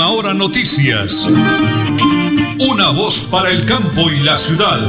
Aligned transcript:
Última 0.00 0.16
Hora 0.16 0.34
Noticias. 0.34 1.28
Una 2.72 2.90
voz 2.90 3.28
para 3.30 3.50
el 3.50 3.66
campo 3.66 4.08
y 4.08 4.24
la 4.24 4.38
ciudad. 4.38 4.80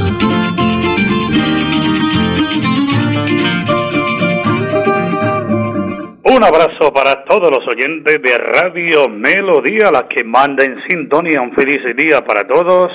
Un 6.24 6.44
abrazo 6.44 6.94
para 6.94 7.26
todos 7.26 7.52
los 7.52 7.68
oyentes 7.68 8.22
de 8.22 8.38
Radio 8.38 9.10
Melodía, 9.10 9.92
la 9.92 10.08
que 10.08 10.24
manda 10.24 10.64
en 10.64 10.78
sintonía. 10.88 11.42
Un 11.42 11.54
feliz 11.56 11.82
día 11.98 12.22
para 12.22 12.48
todos. 12.48 12.90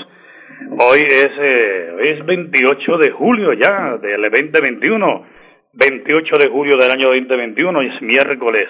Hoy 0.78 1.00
es, 1.00 1.28
eh, 1.38 2.16
es 2.16 2.24
28 2.24 2.96
de 2.96 3.10
julio 3.10 3.52
ya 3.52 3.98
del 4.00 4.22
2021. 4.22 5.26
28 5.74 6.34
de 6.40 6.48
julio 6.48 6.78
del 6.78 6.90
año 6.90 7.08
2021, 7.08 7.82
es 7.82 8.00
miércoles. 8.00 8.68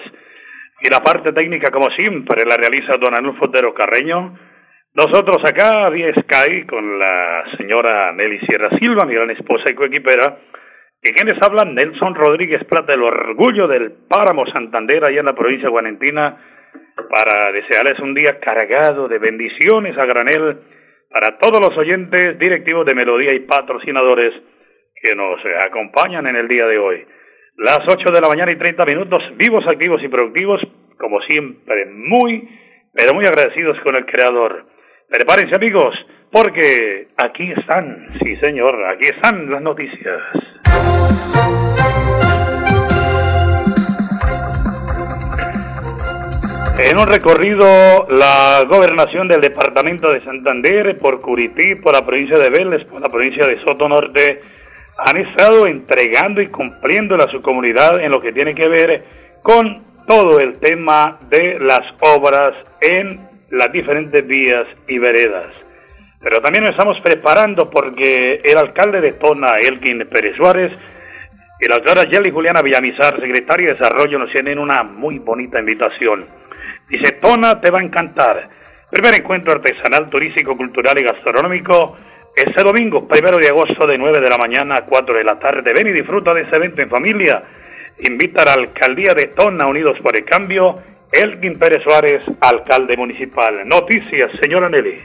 Y 0.79 0.89
la 0.89 0.99
parte 0.99 1.33
técnica, 1.33 1.71
como 1.71 1.89
siempre, 1.91 2.43
la 2.45 2.55
realiza 2.55 2.93
don 2.99 3.17
Anulfo 3.17 3.45
Otero 3.45 3.73
Carreño. 3.73 4.37
Nosotros 4.93 5.37
acá, 5.43 5.89
vía 5.89 6.13
Sky, 6.13 6.65
con 6.65 6.99
la 6.99 7.43
señora 7.57 8.11
Nelly 8.13 8.39
Sierra 8.47 8.69
Silva, 8.77 9.05
mi 9.05 9.15
gran 9.15 9.29
esposa 9.31 9.65
y 9.69 9.75
coequipera, 9.75 10.37
y 11.01 11.11
quienes 11.13 11.41
hablan, 11.41 11.75
Nelson 11.75 12.15
Rodríguez 12.15 12.63
Plata, 12.65 12.93
el 12.93 13.03
orgullo 13.03 13.67
del 13.67 13.91
Páramo 14.09 14.45
Santander, 14.47 15.03
allá 15.07 15.19
en 15.19 15.25
la 15.25 15.35
provincia 15.35 15.65
de 15.65 15.71
Guarentina, 15.71 16.37
para 17.09 17.51
desearles 17.51 17.99
un 17.99 18.13
día 18.13 18.39
cargado 18.39 19.07
de 19.07 19.19
bendiciones 19.19 19.97
a 19.97 20.05
granel 20.05 20.57
para 21.09 21.37
todos 21.37 21.61
los 21.61 21.77
oyentes, 21.77 22.37
directivos 22.39 22.85
de 22.85 22.95
Melodía 22.95 23.33
y 23.33 23.39
patrocinadores 23.41 24.33
que 25.01 25.15
nos 25.15 25.39
acompañan 25.65 26.27
en 26.27 26.35
el 26.35 26.47
día 26.47 26.65
de 26.65 26.77
hoy. 26.77 27.05
Las 27.57 27.79
8 27.87 28.11
de 28.13 28.21
la 28.21 28.27
mañana 28.27 28.51
y 28.51 28.57
30 28.57 28.85
minutos, 28.85 29.23
vivos, 29.35 29.65
activos 29.67 30.03
y 30.03 30.07
productivos, 30.09 30.61
como 30.97 31.21
siempre, 31.21 31.85
muy, 31.85 32.47
pero 32.93 33.13
muy 33.13 33.25
agradecidos 33.25 33.79
con 33.81 33.95
el 33.95 34.05
Creador. 34.05 34.65
Prepárense 35.09 35.55
amigos, 35.55 35.95
porque 36.31 37.07
aquí 37.17 37.51
están, 37.51 38.17
sí 38.21 38.35
señor, 38.37 38.83
aquí 38.85 39.03
están 39.03 39.49
las 39.49 39.61
noticias. 39.61 40.21
En 46.79 46.99
un 46.99 47.07
recorrido, 47.07 47.65
la 48.11 48.63
gobernación 48.67 49.27
del 49.27 49.41
departamento 49.41 50.11
de 50.11 50.21
Santander, 50.21 50.95
por 51.01 51.19
Curití, 51.19 51.73
por 51.81 51.93
la 51.93 52.05
provincia 52.05 52.37
de 52.37 52.51
Vélez, 52.51 52.85
por 52.85 53.01
la 53.01 53.09
provincia 53.09 53.47
de 53.47 53.59
Soto 53.61 53.89
Norte, 53.89 54.41
han 54.99 55.17
estado 55.17 55.65
entregando 55.65 56.39
y 56.39 56.47
cumpliendo 56.47 57.15
a 57.15 57.31
su 57.31 57.41
comunidad 57.41 57.99
en 57.99 58.11
lo 58.11 58.21
que 58.21 58.31
tiene 58.31 58.53
que 58.53 58.67
ver 58.67 59.03
con 59.41 59.75
todo 60.07 60.39
el 60.39 60.57
tema 60.57 61.19
de 61.29 61.59
las 61.59 61.81
obras 61.99 62.53
en 62.81 63.27
las 63.51 63.71
diferentes 63.71 64.25
vías 64.25 64.67
y 64.87 64.97
veredas. 64.97 65.47
Pero 66.21 66.41
también 66.41 66.63
nos 66.63 66.71
estamos 66.71 66.97
preparando 67.01 67.69
porque 67.69 68.41
el 68.43 68.57
alcalde 68.57 69.01
de 69.01 69.11
Tona, 69.11 69.57
Elkin 69.57 70.07
Pérez 70.07 70.35
Suárez, 70.35 70.71
y 71.59 71.67
la 71.67 71.75
doctora 71.75 72.03
Jelly 72.09 72.31
Juliana 72.31 72.61
Villamizar, 72.61 73.19
secretaria 73.19 73.67
de 73.67 73.73
Desarrollo, 73.73 74.17
nos 74.17 74.31
tienen 74.31 74.59
una 74.59 74.83
muy 74.83 75.19
bonita 75.19 75.59
invitación. 75.59 76.25
Dice, 76.87 77.13
Tona 77.13 77.59
te 77.59 77.69
va 77.69 77.79
a 77.79 77.83
encantar. 77.83 78.41
Primer 78.89 79.15
encuentro 79.15 79.51
artesanal, 79.51 80.07
turístico, 80.07 80.55
cultural 80.55 80.97
y 80.99 81.03
gastronómico 81.03 81.97
este 82.35 82.61
domingo, 82.61 83.07
primero 83.07 83.37
de 83.39 83.47
agosto, 83.47 83.87
de 83.87 83.97
9 83.97 84.21
de 84.21 84.29
la 84.29 84.37
mañana 84.37 84.75
a 84.75 84.85
4 84.85 85.17
de 85.17 85.23
la 85.23 85.39
tarde. 85.39 85.73
Ven 85.73 85.87
y 85.87 85.91
disfruta 85.91 86.33
de 86.33 86.41
este 86.41 86.55
evento 86.55 86.81
en 86.83 86.87
familia. 86.87 87.43
Invita 87.99 88.43
a 88.43 88.45
la 88.45 88.53
alcaldía 88.53 89.13
de 89.13 89.25
Tona, 89.25 89.67
Unidos 89.67 89.97
por 90.01 90.15
el 90.15 90.23
Cambio, 90.23 90.75
Elgin 91.11 91.57
Pérez 91.57 91.81
Suárez, 91.83 92.23
alcalde 92.41 92.95
municipal. 92.95 93.67
Noticias, 93.67 94.31
señora 94.39 94.69
Nelly. 94.69 94.97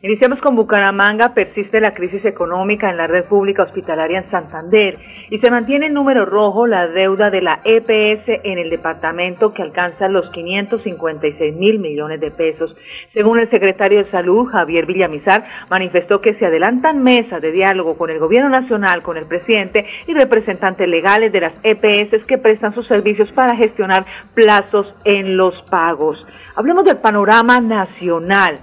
Iniciamos 0.00 0.38
con 0.38 0.54
Bucaramanga. 0.54 1.34
Persiste 1.34 1.80
la 1.80 1.90
crisis 1.90 2.24
económica 2.24 2.88
en 2.88 2.96
la 2.96 3.06
red 3.06 3.24
pública 3.24 3.64
hospitalaria 3.64 4.20
en 4.20 4.28
Santander 4.28 4.96
y 5.28 5.40
se 5.40 5.50
mantiene 5.50 5.86
en 5.86 5.94
número 5.94 6.24
rojo 6.24 6.68
la 6.68 6.86
deuda 6.86 7.30
de 7.30 7.42
la 7.42 7.60
EPS 7.64 8.44
en 8.44 8.58
el 8.58 8.70
departamento 8.70 9.52
que 9.52 9.62
alcanza 9.62 10.06
los 10.06 10.30
556 10.30 11.56
mil 11.56 11.80
millones 11.80 12.20
de 12.20 12.30
pesos. 12.30 12.76
Según 13.12 13.40
el 13.40 13.50
secretario 13.50 14.04
de 14.04 14.10
Salud, 14.10 14.46
Javier 14.46 14.86
Villamizar, 14.86 15.44
manifestó 15.68 16.20
que 16.20 16.34
se 16.34 16.46
adelantan 16.46 17.02
mesas 17.02 17.42
de 17.42 17.50
diálogo 17.50 17.98
con 17.98 18.10
el 18.10 18.20
gobierno 18.20 18.50
nacional, 18.50 19.02
con 19.02 19.16
el 19.16 19.26
presidente 19.26 19.84
y 20.06 20.14
representantes 20.14 20.88
legales 20.88 21.32
de 21.32 21.40
las 21.40 21.60
EPS 21.64 22.24
que 22.24 22.38
prestan 22.38 22.72
sus 22.72 22.86
servicios 22.86 23.32
para 23.32 23.56
gestionar 23.56 24.06
plazos 24.32 24.96
en 25.04 25.36
los 25.36 25.60
pagos. 25.62 26.24
Hablemos 26.54 26.84
del 26.84 26.98
panorama 26.98 27.60
nacional. 27.60 28.60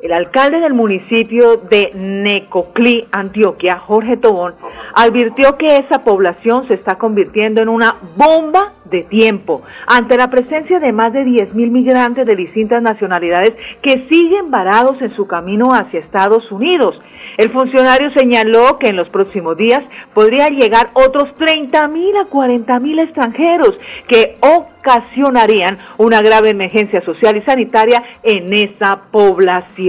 El 0.00 0.12
alcalde 0.12 0.60
del 0.60 0.74
municipio 0.74 1.56
de 1.56 1.90
Necoclí, 1.92 3.04
Antioquia, 3.10 3.78
Jorge 3.78 4.16
Tobón, 4.16 4.54
advirtió 4.94 5.56
que 5.56 5.78
esa 5.78 6.04
población 6.04 6.68
se 6.68 6.74
está 6.74 6.98
convirtiendo 6.98 7.60
en 7.62 7.68
una 7.68 7.96
bomba 8.14 8.74
de 8.84 9.02
tiempo 9.02 9.62
ante 9.88 10.16
la 10.16 10.30
presencia 10.30 10.78
de 10.78 10.92
más 10.92 11.12
de 11.12 11.22
10.000 11.22 11.70
migrantes 11.72 12.24
de 12.24 12.36
distintas 12.36 12.80
nacionalidades 12.80 13.54
que 13.82 14.06
siguen 14.08 14.52
varados 14.52 15.02
en 15.02 15.14
su 15.16 15.26
camino 15.26 15.74
hacia 15.74 15.98
Estados 15.98 16.50
Unidos. 16.52 16.96
El 17.36 17.50
funcionario 17.50 18.12
señaló 18.12 18.78
que 18.78 18.88
en 18.88 18.96
los 18.96 19.08
próximos 19.08 19.56
días 19.56 19.82
podrían 20.14 20.54
llegar 20.54 20.90
otros 20.94 21.34
30.000 21.34 22.20
a 22.20 22.30
40.000 22.30 23.02
extranjeros 23.02 23.76
que 24.06 24.36
ocasionarían 24.40 25.78
una 25.98 26.22
grave 26.22 26.50
emergencia 26.50 27.02
social 27.02 27.36
y 27.36 27.42
sanitaria 27.42 28.04
en 28.22 28.52
esa 28.52 29.02
población. 29.10 29.87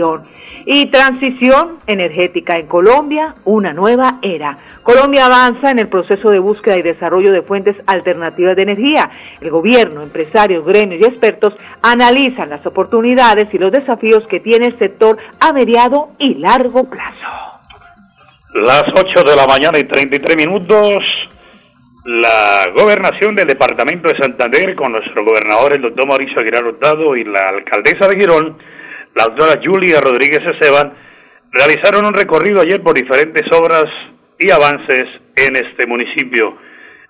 Y 0.65 0.87
transición 0.87 1.77
energética 1.87 2.57
en 2.57 2.67
Colombia, 2.67 3.33
una 3.45 3.73
nueva 3.73 4.19
era. 4.21 4.57
Colombia 4.83 5.25
avanza 5.25 5.71
en 5.71 5.79
el 5.79 5.87
proceso 5.87 6.29
de 6.29 6.39
búsqueda 6.39 6.77
y 6.77 6.81
desarrollo 6.81 7.31
de 7.31 7.41
fuentes 7.41 7.75
alternativas 7.87 8.55
de 8.55 8.63
energía. 8.63 9.09
El 9.41 9.49
gobierno, 9.49 10.01
empresarios, 10.01 10.65
gremios 10.65 11.01
y 11.01 11.05
expertos 11.05 11.53
analizan 11.81 12.49
las 12.49 12.65
oportunidades 12.65 13.47
y 13.53 13.57
los 13.57 13.71
desafíos 13.71 14.27
que 14.27 14.39
tiene 14.39 14.67
el 14.67 14.77
sector 14.77 15.17
a 15.39 15.53
mediado 15.53 16.09
y 16.19 16.35
largo 16.35 16.89
plazo. 16.89 17.27
Las 18.53 18.83
8 18.93 19.23
de 19.23 19.35
la 19.35 19.45
mañana 19.45 19.77
y 19.77 19.83
33 19.83 20.35
minutos. 20.35 21.03
La 22.05 22.67
gobernación 22.75 23.35
del 23.35 23.47
departamento 23.47 24.07
de 24.07 24.17
Santander 24.17 24.73
con 24.73 24.93
nuestro 24.93 25.23
gobernador, 25.23 25.73
el 25.73 25.81
doctor 25.81 26.07
Mauricio 26.07 26.39
Aguilar 26.39 26.65
Hurtado, 26.65 27.15
y 27.15 27.25
la 27.25 27.49
alcaldesa 27.49 28.07
de 28.07 28.15
Girón, 28.15 28.57
la 29.15 29.25
doctora 29.25 29.59
Julia 29.63 30.01
Rodríguez 30.01 30.41
Esteban, 30.53 30.93
realizaron 31.51 32.05
un 32.05 32.13
recorrido 32.13 32.61
ayer 32.61 32.81
por 32.81 32.93
diferentes 32.93 33.43
obras 33.51 33.85
y 34.37 34.51
avances 34.51 35.03
en 35.35 35.55
este 35.55 35.87
municipio. 35.87 36.57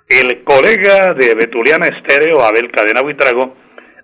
El 0.08 0.44
colega 0.44 1.14
de 1.14 1.36
Betuliana 1.36 1.88
Estéreo, 1.88 2.42
Abel 2.42 2.72
Cadena 2.72 3.02
Buitrago, 3.02 3.56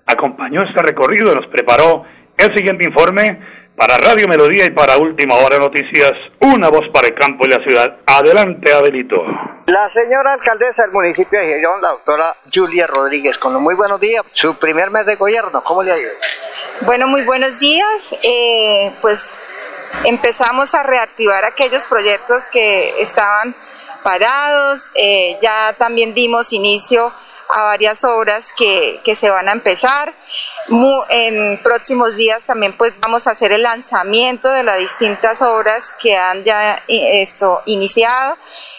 acompañó 0.06 0.64
este 0.64 0.82
recorrido 0.82 1.32
y 1.32 1.36
nos 1.36 1.48
preparó 1.48 2.04
el 2.38 2.56
siguiente 2.56 2.88
informe 2.88 3.40
para 3.76 3.98
Radio 3.98 4.28
Melodía 4.28 4.66
y 4.66 4.70
para 4.70 4.98
Última 4.98 5.36
Hora 5.36 5.58
Noticias, 5.58 6.14
una 6.40 6.70
voz 6.70 6.88
para 6.94 7.08
el 7.08 7.16
campo 7.16 7.46
y 7.46 7.50
la 7.50 7.64
ciudad. 7.64 7.98
Adelante, 8.06 8.72
Abelito. 8.72 9.18
La 9.68 9.90
señora 9.90 10.34
alcaldesa 10.34 10.84
del 10.84 10.92
municipio 10.92 11.40
de 11.40 11.56
Girón, 11.56 11.82
la 11.82 11.90
doctora 11.90 12.36
Julia 12.54 12.88
Rodríguez, 12.88 13.38
con 13.38 13.52
los 13.52 13.62
muy 13.62 13.76
buenos 13.76 14.00
días. 14.00 14.24
Su 14.32 14.58
primer 14.58 14.92
mes 14.92 15.06
de 15.06 15.16
gobierno, 15.16 15.62
¿cómo 15.64 15.84
le 15.84 16.00
ido? 16.00 16.12
Bueno, 16.82 17.08
muy 17.08 17.22
buenos 17.22 17.60
días. 17.60 18.14
Eh, 18.22 18.92
pues 19.02 19.32
empezamos 20.04 20.74
a 20.74 20.84
reactivar 20.84 21.46
aquellos 21.46 21.86
proyectos 21.86 22.48
que 22.48 23.02
estaban 23.02 23.56
parados. 24.04 24.92
Eh, 24.94 25.38
ya 25.42 25.74
también 25.78 26.14
dimos 26.14 26.52
inicio 26.52 27.14
a 27.54 27.64
varias 27.64 28.04
obras 28.04 28.52
que, 28.52 29.00
que 29.06 29.16
se 29.16 29.30
van 29.30 29.48
a 29.48 29.54
empezar. 29.54 30.14
en 31.10 31.62
próximos 31.64 32.18
días 32.18 32.46
también 32.46 32.74
pues 32.74 32.94
vamos 33.00 33.26
a 33.28 33.32
hacer 33.32 33.54
el 33.54 33.64
lanzamiento 33.64 34.50
de 34.50 34.64
las 34.64 34.80
distintas 34.80 35.42
obras 35.42 35.96
que 36.02 36.18
han 36.18 36.44
ya 36.44 36.84
eh, 36.88 37.22
esto 37.22 37.62
iniciado 37.66 38.36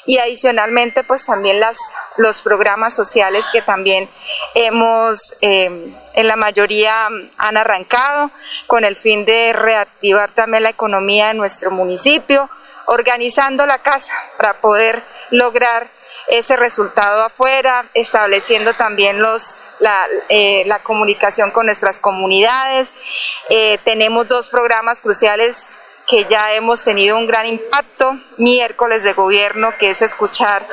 y 0.07 0.19
adicionalmente 0.19 1.03
pues 1.03 1.27
también 1.27 1.61
las, 1.61 1.79
los 2.17 2.41
programas 2.41 2.95
sociales 2.95 3.45
que 3.53 3.61
también 3.61 4.09
hemos 4.55 5.37
em, 5.41 5.93
en 6.15 6.29
la 6.29 6.37
mayoría 6.37 7.09
han 7.37 7.57
arrancado 7.57 8.31
con 8.67 8.85
el 8.85 8.97
fin 8.97 9.25
de 9.25 9.53
reactivar 9.53 10.31
también 10.31 10.63
la 10.63 10.71
economía 10.71 11.29
de 11.29 11.35
nuestro 11.35 11.71
municipio, 11.71 12.49
organizando 12.87 13.67
la 13.67 13.79
casa 13.79 14.13
para 14.39 14.55
poder 14.61 15.03
lograr 15.31 15.89
ese 16.29 16.57
resultado 16.57 17.23
afuera, 17.23 17.87
estableciendo 17.95 18.75
también 18.75 19.21
los, 19.21 19.63
la, 19.79 20.07
eh, 20.29 20.65
la 20.67 20.81
comunicación 20.81 21.51
con 21.51 21.67
nuestras 21.67 22.01
comunidades. 22.01 22.95
Eh, 23.49 23.79
tenemos 23.85 24.27
dos 24.27 24.49
programas 24.49 25.03
cruciales 25.03 25.67
que 26.07 26.27
ya 26.27 26.53
hemos 26.53 26.83
tenido 26.85 27.17
un 27.17 27.27
gran 27.27 27.47
impacto, 27.47 28.19
miércoles 28.39 29.03
de 29.03 29.13
gobierno, 29.13 29.73
que 29.79 29.91
es 29.91 30.03
escuchar 30.03 30.67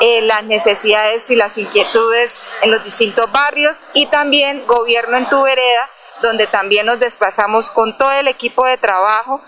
eh, 0.00 0.22
las 0.22 0.44
necesidades 0.44 1.30
y 1.30 1.36
las 1.36 1.58
inquietudes 1.58 2.32
en 2.62 2.70
los 2.70 2.82
distintos 2.84 3.30
barrios 3.30 3.78
y 3.92 4.06
también 4.06 4.66
gobierno 4.66 5.16
en 5.16 5.28
tu 5.28 5.42
vereda 5.42 5.88
donde 6.22 6.46
también 6.46 6.86
nos 6.86 7.00
desplazamos 7.00 7.70
con 7.70 7.98
todo 7.98 8.12
el 8.12 8.28
equipo 8.28 8.64
de 8.64 8.78
trabajo 8.78 9.42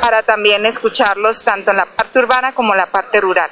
para 0.00 0.22
también 0.22 0.66
escucharlos 0.66 1.44
tanto 1.44 1.70
en 1.70 1.78
la 1.78 1.86
parte 1.86 2.18
urbana 2.18 2.52
como 2.52 2.74
en 2.74 2.78
la 2.78 2.86
parte 2.86 3.20
rural. 3.20 3.50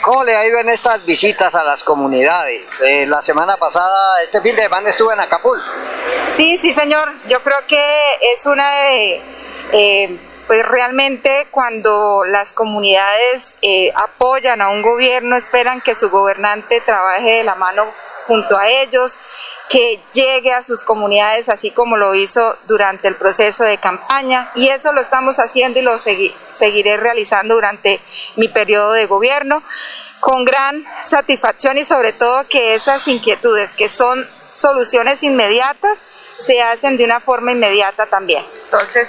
¿Cómo 0.00 0.24
le 0.24 0.34
ha 0.34 0.46
ido 0.46 0.58
en 0.58 0.70
estas 0.70 1.04
visitas 1.04 1.54
a 1.54 1.62
las 1.62 1.84
comunidades? 1.84 2.80
Eh, 2.80 3.06
la 3.06 3.20
semana 3.20 3.58
pasada, 3.58 4.22
este 4.22 4.40
fin 4.40 4.56
de 4.56 4.62
semana 4.62 4.88
estuve 4.88 5.12
en 5.12 5.20
Acapulco. 5.20 5.66
Sí, 6.34 6.56
sí, 6.56 6.72
señor. 6.72 7.12
Yo 7.28 7.42
creo 7.42 7.58
que 7.66 7.82
es 8.32 8.46
una 8.46 8.70
de... 8.70 9.22
Eh, 9.72 10.18
pues 10.50 10.66
realmente 10.66 11.46
cuando 11.52 12.24
las 12.26 12.52
comunidades 12.54 13.54
eh, 13.62 13.92
apoyan 13.94 14.60
a 14.60 14.68
un 14.68 14.82
gobierno, 14.82 15.36
esperan 15.36 15.80
que 15.80 15.94
su 15.94 16.10
gobernante 16.10 16.80
trabaje 16.80 17.34
de 17.34 17.44
la 17.44 17.54
mano 17.54 17.86
junto 18.26 18.58
a 18.58 18.66
ellos, 18.66 19.20
que 19.68 20.00
llegue 20.12 20.52
a 20.52 20.64
sus 20.64 20.82
comunidades 20.82 21.48
así 21.48 21.70
como 21.70 21.96
lo 21.96 22.16
hizo 22.16 22.56
durante 22.66 23.06
el 23.06 23.14
proceso 23.14 23.62
de 23.62 23.78
campaña 23.78 24.50
y 24.56 24.70
eso 24.70 24.92
lo 24.92 25.00
estamos 25.00 25.38
haciendo 25.38 25.78
y 25.78 25.82
lo 25.82 25.96
seguiré 25.98 26.96
realizando 26.96 27.54
durante 27.54 28.00
mi 28.34 28.48
periodo 28.48 28.94
de 28.94 29.06
gobierno 29.06 29.62
con 30.18 30.44
gran 30.44 30.84
satisfacción 31.04 31.78
y 31.78 31.84
sobre 31.84 32.12
todo 32.12 32.44
que 32.48 32.74
esas 32.74 33.06
inquietudes 33.06 33.76
que 33.76 33.88
son 33.88 34.28
soluciones 34.52 35.22
inmediatas 35.22 36.02
se 36.40 36.60
hacen 36.60 36.96
de 36.96 37.04
una 37.04 37.20
forma 37.20 37.52
inmediata 37.52 38.06
también. 38.06 38.44
Entonces, 38.64 39.08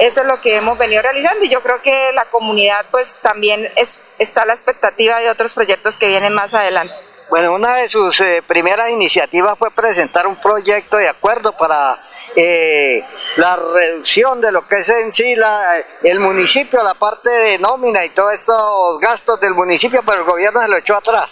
eso 0.00 0.20
es 0.22 0.26
lo 0.26 0.40
que 0.40 0.56
hemos 0.56 0.76
venido 0.78 1.02
realizando 1.02 1.44
y 1.44 1.48
yo 1.48 1.62
creo 1.62 1.80
que 1.80 2.12
la 2.14 2.24
comunidad 2.26 2.84
pues 2.90 3.16
también 3.22 3.70
es, 3.76 4.00
está 4.18 4.42
a 4.42 4.46
la 4.46 4.52
expectativa 4.52 5.18
de 5.20 5.30
otros 5.30 5.52
proyectos 5.52 5.98
que 5.98 6.08
vienen 6.08 6.32
más 6.32 6.54
adelante. 6.54 6.94
Bueno, 7.30 7.54
una 7.54 7.76
de 7.76 7.88
sus 7.88 8.20
eh, 8.20 8.42
primeras 8.46 8.90
iniciativas 8.90 9.58
fue 9.58 9.70
presentar 9.70 10.26
un 10.26 10.36
proyecto 10.36 10.96
de 10.98 11.08
acuerdo 11.08 11.56
para 11.56 11.98
eh, 12.36 13.04
la 13.36 13.56
reducción 13.56 14.40
de 14.40 14.52
lo 14.52 14.66
que 14.66 14.80
es 14.80 14.88
en 14.88 15.12
sí 15.12 15.34
la, 15.36 15.82
el 16.02 16.20
municipio, 16.20 16.82
la 16.82 16.94
parte 16.94 17.30
de 17.30 17.58
nómina 17.58 18.04
y 18.04 18.10
todos 18.10 18.34
estos 18.34 19.00
gastos 19.00 19.40
del 19.40 19.54
municipio, 19.54 20.02
pero 20.04 20.18
el 20.18 20.24
gobierno 20.24 20.60
se 20.60 20.68
lo 20.68 20.76
echó 20.76 20.96
atrás. 20.96 21.28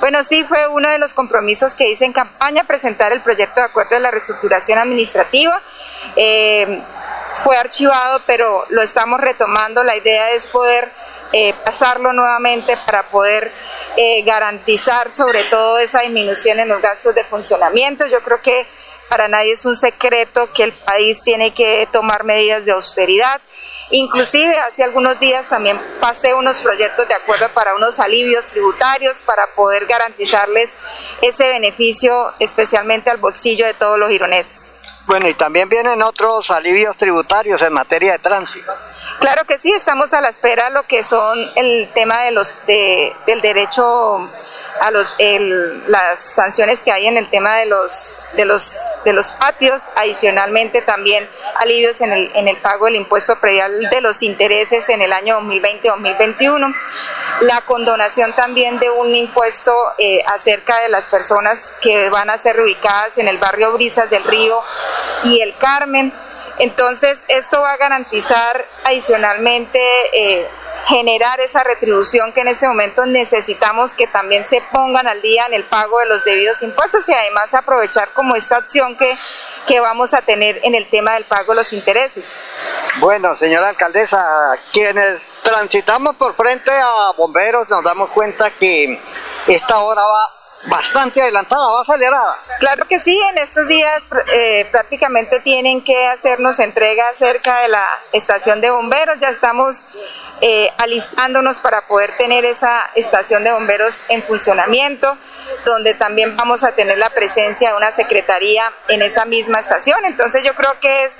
Bueno, 0.00 0.22
sí, 0.22 0.44
fue 0.44 0.68
uno 0.68 0.88
de 0.88 0.98
los 0.98 1.12
compromisos 1.12 1.74
que 1.74 1.90
hice 1.90 2.04
en 2.04 2.12
campaña, 2.12 2.64
presentar 2.64 3.12
el 3.12 3.20
proyecto 3.20 3.60
de 3.60 3.66
acuerdo 3.66 3.96
de 3.96 4.00
la 4.00 4.12
reestructuración 4.12 4.78
administrativa. 4.78 5.60
Eh, 6.14 6.82
fue 7.42 7.56
archivado, 7.56 8.20
pero 8.26 8.64
lo 8.70 8.82
estamos 8.82 9.20
retomando. 9.20 9.84
La 9.84 9.96
idea 9.96 10.30
es 10.32 10.46
poder 10.46 10.90
pasarlo 11.64 12.12
nuevamente 12.12 12.76
para 12.86 13.02
poder 13.10 13.52
eh, 13.96 14.22
garantizar 14.22 15.12
sobre 15.12 15.44
todo 15.44 15.78
esa 15.78 16.00
disminución 16.00 16.60
en 16.60 16.68
los 16.68 16.80
gastos 16.80 17.14
de 17.14 17.24
funcionamiento. 17.24 18.06
Yo 18.06 18.20
creo 18.20 18.40
que 18.40 18.66
para 19.08 19.26
nadie 19.26 19.52
es 19.52 19.64
un 19.64 19.74
secreto 19.74 20.52
que 20.52 20.62
el 20.62 20.72
país 20.72 21.20
tiene 21.22 21.52
que 21.52 21.88
tomar 21.92 22.24
medidas 22.24 22.64
de 22.64 22.72
austeridad. 22.72 23.40
Inclusive 23.90 24.56
hace 24.58 24.84
algunos 24.84 25.18
días 25.18 25.48
también 25.48 25.80
pasé 25.98 26.34
unos 26.34 26.60
proyectos 26.60 27.08
de 27.08 27.14
acuerdo 27.14 27.48
para 27.48 27.74
unos 27.74 27.98
alivios 27.98 28.46
tributarios 28.48 29.16
para 29.24 29.46
poder 29.54 29.86
garantizarles 29.86 30.70
ese 31.22 31.48
beneficio 31.48 32.32
especialmente 32.38 33.10
al 33.10 33.16
bolsillo 33.16 33.66
de 33.66 33.74
todos 33.74 33.98
los 33.98 34.10
gironeses. 34.10 34.77
Bueno, 35.08 35.26
y 35.26 35.32
también 35.32 35.70
vienen 35.70 36.02
otros 36.02 36.50
alivios 36.50 36.94
tributarios 36.98 37.62
en 37.62 37.72
materia 37.72 38.12
de 38.12 38.18
tránsito. 38.18 38.70
Claro 39.20 39.46
que 39.46 39.58
sí, 39.58 39.72
estamos 39.72 40.12
a 40.12 40.20
la 40.20 40.28
espera 40.28 40.68
lo 40.68 40.82
que 40.82 41.02
son 41.02 41.38
el 41.56 41.88
tema 41.94 42.24
de 42.24 42.30
los 42.30 42.54
de, 42.66 43.16
del 43.26 43.40
derecho 43.40 44.28
a 44.82 44.90
los 44.90 45.16
las 45.86 46.18
sanciones 46.20 46.84
que 46.84 46.92
hay 46.92 47.06
en 47.06 47.16
el 47.16 47.28
tema 47.30 47.56
de 47.56 47.64
los 47.64 48.20
de 48.34 48.44
los 48.44 48.76
de 49.06 49.14
los 49.14 49.32
patios, 49.32 49.88
adicionalmente 49.96 50.82
también 50.82 51.26
alivios 51.56 52.02
en 52.02 52.12
el, 52.12 52.30
en 52.34 52.46
el 52.46 52.58
pago 52.58 52.84
del 52.84 52.96
impuesto 52.96 53.40
predial 53.40 53.88
de 53.90 54.00
los 54.02 54.22
intereses 54.22 54.90
en 54.90 55.00
el 55.00 55.14
año 55.14 55.40
2020-2021 55.40 56.74
la 57.40 57.60
condonación 57.62 58.32
también 58.34 58.78
de 58.78 58.90
un 58.90 59.14
impuesto 59.14 59.72
eh, 59.98 60.22
acerca 60.26 60.80
de 60.80 60.88
las 60.88 61.06
personas 61.06 61.72
que 61.80 62.10
van 62.10 62.30
a 62.30 62.38
ser 62.38 62.56
reubicadas 62.56 63.18
en 63.18 63.28
el 63.28 63.38
barrio 63.38 63.72
Brisas 63.72 64.10
del 64.10 64.24
Río 64.24 64.60
y 65.24 65.40
el 65.40 65.56
Carmen. 65.56 66.12
Entonces, 66.58 67.24
esto 67.28 67.60
va 67.60 67.72
a 67.72 67.76
garantizar 67.76 68.66
adicionalmente 68.84 69.80
eh, 70.12 70.48
generar 70.88 71.38
esa 71.40 71.62
retribución 71.62 72.32
que 72.32 72.40
en 72.40 72.48
este 72.48 72.66
momento 72.66 73.06
necesitamos 73.06 73.92
que 73.92 74.06
también 74.06 74.46
se 74.48 74.62
pongan 74.72 75.06
al 75.06 75.20
día 75.20 75.44
en 75.46 75.54
el 75.54 75.64
pago 75.64 76.00
de 76.00 76.06
los 76.06 76.24
debidos 76.24 76.62
impuestos 76.62 77.08
y 77.08 77.12
además 77.12 77.54
aprovechar 77.54 78.08
como 78.14 78.34
esta 78.34 78.58
opción 78.58 78.96
que, 78.96 79.16
que 79.66 79.80
vamos 79.80 80.14
a 80.14 80.22
tener 80.22 80.58
en 80.64 80.74
el 80.74 80.88
tema 80.88 81.12
del 81.12 81.24
pago 81.24 81.52
de 81.52 81.56
los 81.56 81.72
intereses. 81.72 82.24
Bueno, 82.96 83.36
señora 83.36 83.68
alcaldesa, 83.68 84.26
quienes 84.72 85.20
transitamos 85.48 86.14
por 86.16 86.34
frente 86.34 86.70
a 86.70 87.12
bomberos 87.16 87.70
nos 87.70 87.82
damos 87.82 88.10
cuenta 88.10 88.50
que 88.50 89.00
esta 89.46 89.78
hora 89.78 90.02
va 90.02 90.34
bastante 90.66 91.22
adelantada, 91.22 91.70
va 91.70 91.80
acelerada. 91.80 92.36
Claro 92.58 92.86
que 92.86 92.98
sí, 92.98 93.18
en 93.30 93.38
estos 93.38 93.66
días 93.66 94.02
eh, 94.30 94.66
prácticamente 94.70 95.40
tienen 95.40 95.82
que 95.82 96.06
hacernos 96.08 96.58
entrega 96.58 97.02
cerca 97.18 97.60
de 97.60 97.68
la 97.68 97.86
estación 98.12 98.60
de 98.60 98.70
bomberos, 98.70 99.18
ya 99.20 99.30
estamos 99.30 99.86
eh, 100.42 100.70
alistándonos 100.76 101.60
para 101.60 101.86
poder 101.86 102.14
tener 102.18 102.44
esa 102.44 102.82
estación 102.94 103.42
de 103.42 103.52
bomberos 103.52 104.04
en 104.08 104.22
funcionamiento 104.24 105.16
donde 105.64 105.94
también 105.94 106.36
vamos 106.36 106.64
a 106.64 106.72
tener 106.72 106.98
la 106.98 107.10
presencia 107.10 107.70
de 107.70 107.76
una 107.76 107.92
secretaría 107.92 108.72
en 108.88 109.02
esa 109.02 109.24
misma 109.24 109.60
estación. 109.60 110.04
Entonces 110.04 110.42
yo 110.44 110.54
creo 110.54 110.78
que 110.80 111.04
es, 111.04 111.18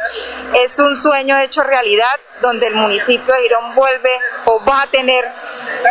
es 0.55 0.79
un 0.79 0.97
sueño 0.97 1.39
hecho 1.39 1.63
realidad, 1.63 2.19
donde 2.41 2.69
el 2.69 2.75
municipio 2.75 3.35
de 3.35 3.43
Girón 3.43 3.75
vuelve 3.75 4.19
o 4.45 4.65
va 4.65 4.83
a 4.83 4.87
tener 4.87 5.29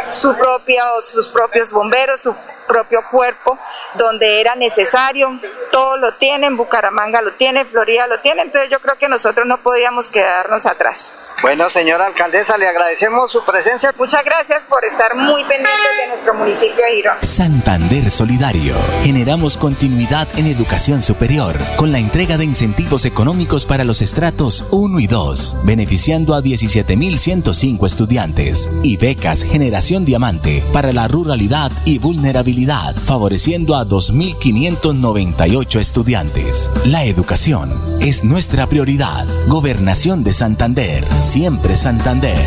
su 0.10 0.36
propia, 0.38 0.84
sus 1.04 1.28
propios 1.28 1.72
bomberos, 1.72 2.22
su 2.22 2.36
propio 2.68 3.02
cuerpo, 3.10 3.58
donde 3.96 4.42
era 4.42 4.56
necesario, 4.56 5.40
todo 5.72 5.98
lo 5.98 6.14
tienen, 6.16 6.58
Bucaramanga 6.58 7.22
lo 7.22 7.34
tiene, 7.34 7.66
Florida 7.66 8.08
lo 8.08 8.20
tiene, 8.20 8.42
entonces 8.42 8.70
yo 8.70 8.80
creo 8.80 8.98
que 8.98 9.08
nosotros 9.08 9.48
no 9.48 9.58
podíamos 9.60 10.10
quedarnos 10.10 10.66
atrás. 10.66 11.14
Bueno, 11.40 11.70
señora 11.70 12.08
alcaldesa, 12.08 12.58
le 12.58 12.68
agradecemos 12.68 13.32
su 13.32 13.44
presencia. 13.46 13.94
Muchas 13.96 14.24
gracias 14.26 14.64
por 14.64 14.84
estar 14.84 15.16
muy 15.16 15.44
pendientes 15.44 15.98
de 16.02 16.08
nuestro 16.08 16.34
municipio 16.34 16.84
de 16.84 16.96
Girón. 16.96 17.18
Santander 17.22 18.10
Solidario. 18.10 18.76
Generamos 19.04 19.56
continuidad 19.56 20.28
en 20.36 20.48
educación 20.48 21.00
superior 21.00 21.56
con 21.76 21.92
la 21.92 22.00
entrega 22.00 22.38
de 22.38 22.46
incentivos 22.46 23.06
económicos 23.06 23.68
para 23.68 23.84
los 23.84 24.02
estratos 24.02 24.66
1 24.72 25.00
y 25.00 25.06
2, 25.06 25.58
beneficiando 25.64 26.34
a 26.34 26.42
17.105 26.42 27.86
estudiantes 27.86 28.72
y 28.82 28.98
becas 28.98 29.44
Generación 29.44 30.06
Diamante 30.06 30.64
para 30.74 30.92
la 30.92 31.08
ruralidad 31.08 31.72
y 31.86 32.00
vulnerabilidad, 32.00 32.96
favoreciendo 32.96 33.76
a 33.76 33.86
2.598 33.86 35.80
estudiantes. 35.80 36.72
La 36.86 37.04
educación 37.04 37.80
es 38.02 38.24
nuestra 38.24 38.66
prioridad. 38.66 39.28
Gobernación 39.48 40.24
de 40.24 40.34
Santander 40.34 41.06
siempre 41.28 41.76
Santander. 41.76 42.38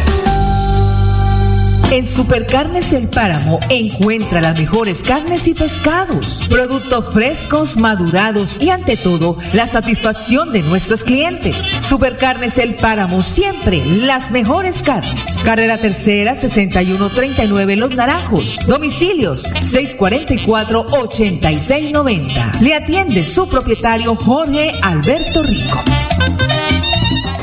En 1.90 2.06
Supercarnes 2.06 2.92
El 2.92 3.08
Páramo 3.08 3.58
encuentra 3.68 4.40
las 4.40 4.56
mejores 4.56 5.02
carnes 5.02 5.48
y 5.48 5.54
pescados, 5.54 6.46
productos 6.48 7.12
frescos, 7.12 7.76
madurados 7.76 8.58
y 8.60 8.70
ante 8.70 8.96
todo 8.96 9.36
la 9.52 9.66
satisfacción 9.66 10.52
de 10.52 10.62
nuestros 10.62 11.02
clientes. 11.02 11.56
Supercarnes 11.56 12.58
El 12.58 12.76
Páramo 12.76 13.20
siempre 13.22 13.84
las 13.84 14.30
mejores 14.30 14.82
carnes. 14.82 15.42
Carrera 15.44 15.78
Tercera 15.78 16.36
6139 16.36 17.76
Los 17.76 17.94
Naranjos. 17.94 18.60
Domicilios 18.68 19.42
644 19.60 20.86
8690. 20.92 22.52
Le 22.60 22.74
atiende 22.74 23.26
su 23.26 23.48
propietario 23.48 24.14
Jorge 24.14 24.72
Alberto 24.82 25.42
Rico. 25.42 25.82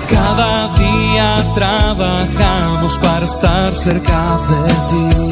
Cada 0.09 0.69
día 0.69 1.37
trabajamos 1.53 2.97
para 2.97 3.25
estar 3.25 3.73
cerca 3.73 4.39
de 4.49 4.73
ti. 4.89 5.31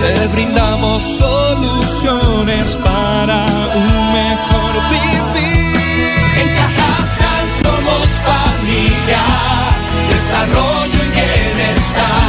Te 0.00 0.28
brindamos 0.28 1.02
soluciones 1.02 2.76
para 2.76 3.46
un 3.74 4.12
mejor 4.12 4.72
vivir. 4.90 6.18
En 6.40 6.48
Cajasal 6.56 7.46
somos 7.62 8.08
familia, 8.30 9.24
desarrollo 10.10 11.00
y 11.04 11.10
bienestar. 11.10 12.27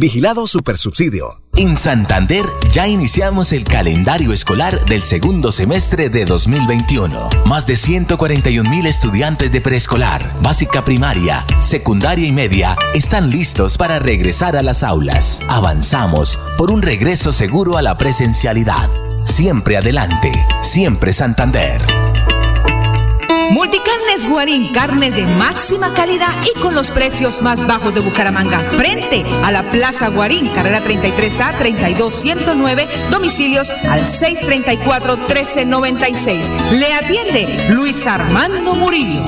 Vigilado 0.00 0.46
Supersubsidio. 0.46 1.42
En 1.56 1.76
Santander 1.76 2.46
ya 2.72 2.88
iniciamos 2.88 3.52
el 3.52 3.64
calendario 3.64 4.32
escolar 4.32 4.82
del 4.86 5.02
segundo 5.02 5.52
semestre 5.52 6.08
de 6.08 6.24
2021. 6.24 7.28
Más 7.44 7.66
de 7.66 7.76
141 7.76 8.70
mil 8.70 8.86
estudiantes 8.86 9.52
de 9.52 9.60
preescolar, 9.60 10.24
básica 10.40 10.86
primaria, 10.86 11.44
secundaria 11.58 12.26
y 12.26 12.32
media 12.32 12.78
están 12.94 13.28
listos 13.28 13.76
para 13.76 13.98
regresar 13.98 14.56
a 14.56 14.62
las 14.62 14.84
aulas. 14.84 15.40
Avanzamos 15.48 16.38
por 16.56 16.72
un 16.72 16.80
regreso 16.80 17.30
seguro 17.30 17.76
a 17.76 17.82
la 17.82 17.98
presencialidad. 17.98 18.88
Siempre 19.22 19.76
adelante, 19.76 20.32
siempre 20.62 21.12
Santander. 21.12 22.09
Multicarnes 23.50 24.28
Guarín, 24.28 24.72
carne 24.72 25.10
de 25.10 25.26
máxima 25.26 25.92
calidad 25.92 26.32
y 26.44 26.58
con 26.60 26.74
los 26.74 26.90
precios 26.92 27.42
más 27.42 27.66
bajos 27.66 27.92
de 27.92 28.00
Bucaramanga. 28.00 28.60
Frente 28.60 29.24
a 29.42 29.50
la 29.50 29.64
Plaza 29.70 30.08
Guarín, 30.08 30.48
carrera 30.54 30.80
33A 30.84 31.58
32109, 31.58 32.88
domicilios 33.10 33.68
al 33.86 34.04
634 34.04 35.16
1396. 35.16 36.50
Le 36.72 36.94
atiende 36.94 37.70
Luis 37.70 38.06
Armando 38.06 38.74
Murillo. 38.74 39.22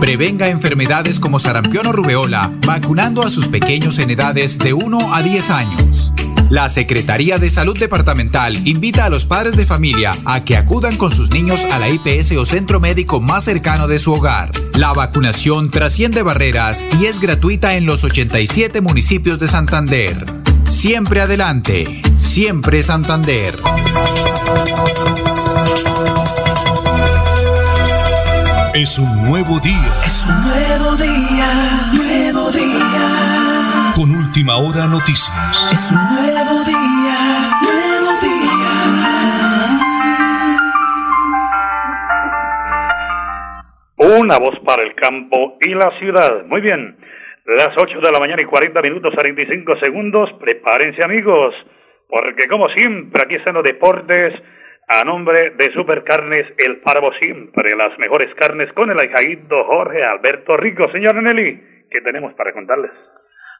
Prevenga 0.00 0.48
enfermedades 0.48 1.20
como 1.20 1.38
sarampión 1.38 1.86
o 1.86 1.92
rubeola, 1.92 2.52
vacunando 2.66 3.22
a 3.22 3.30
sus 3.30 3.46
pequeños 3.46 3.98
en 3.98 4.10
edades 4.10 4.58
de 4.58 4.74
1 4.74 5.14
a 5.14 5.22
10 5.22 5.50
años. 5.50 6.12
La 6.48 6.68
Secretaría 6.68 7.38
de 7.38 7.50
Salud 7.50 7.76
Departamental 7.76 8.56
invita 8.68 9.04
a 9.04 9.10
los 9.10 9.24
padres 9.24 9.56
de 9.56 9.66
familia 9.66 10.12
a 10.24 10.44
que 10.44 10.56
acudan 10.56 10.96
con 10.96 11.10
sus 11.10 11.30
niños 11.32 11.64
a 11.72 11.80
la 11.80 11.88
IPS 11.88 12.32
o 12.32 12.46
centro 12.46 12.78
médico 12.78 13.20
más 13.20 13.44
cercano 13.44 13.88
de 13.88 13.98
su 13.98 14.12
hogar. 14.12 14.52
La 14.74 14.92
vacunación 14.92 15.72
trasciende 15.72 16.22
barreras 16.22 16.84
y 17.00 17.06
es 17.06 17.18
gratuita 17.18 17.74
en 17.74 17.84
los 17.84 18.04
87 18.04 18.80
municipios 18.80 19.40
de 19.40 19.48
Santander. 19.48 20.24
Siempre 20.68 21.20
adelante, 21.20 22.00
siempre 22.16 22.80
Santander. 22.84 23.58
Es 28.72 28.98
un 29.00 29.24
nuevo 29.24 29.58
día. 29.58 29.92
Es 30.04 30.24
un 30.26 30.42
nuevo 30.44 30.96
día, 30.96 31.90
nuevo 31.92 32.50
día. 32.52 33.85
Con 33.96 34.10
última 34.12 34.60
hora 34.60 34.84
noticias. 34.92 35.56
Es 35.72 35.90
un 35.90 35.96
nuevo 35.96 36.60
día, 36.68 37.16
nuevo 37.64 38.12
día. 38.20 38.68
Una 44.20 44.36
voz 44.38 44.60
para 44.66 44.82
el 44.82 44.94
campo 44.94 45.56
y 45.62 45.72
la 45.72 45.98
ciudad. 45.98 46.44
Muy 46.44 46.60
bien. 46.60 46.98
Las 47.46 47.70
8 47.74 47.98
de 48.00 48.12
la 48.12 48.20
mañana 48.20 48.42
y 48.42 48.44
40 48.44 48.82
minutos 48.82 49.14
45 49.14 49.76
segundos. 49.78 50.30
Prepárense 50.40 51.02
amigos. 51.02 51.54
Porque 52.06 52.48
como 52.48 52.68
siempre 52.76 53.22
aquí 53.24 53.36
están 53.36 53.54
los 53.54 53.64
deportes 53.64 54.34
a 54.88 55.04
nombre 55.04 55.52
de 55.56 55.72
Supercarnes 55.72 56.44
El 56.58 56.80
Páramo 56.80 57.14
Siempre, 57.14 57.74
las 57.74 57.98
mejores 57.98 58.34
carnes 58.34 58.70
con 58.74 58.90
el 58.90 59.00
ahijadito 59.00 59.64
Jorge 59.64 60.04
Alberto 60.04 60.54
Rico. 60.58 60.86
Señor 60.92 61.14
Nelly, 61.22 61.86
¿qué 61.90 62.02
tenemos 62.02 62.34
para 62.34 62.52
contarles? 62.52 62.92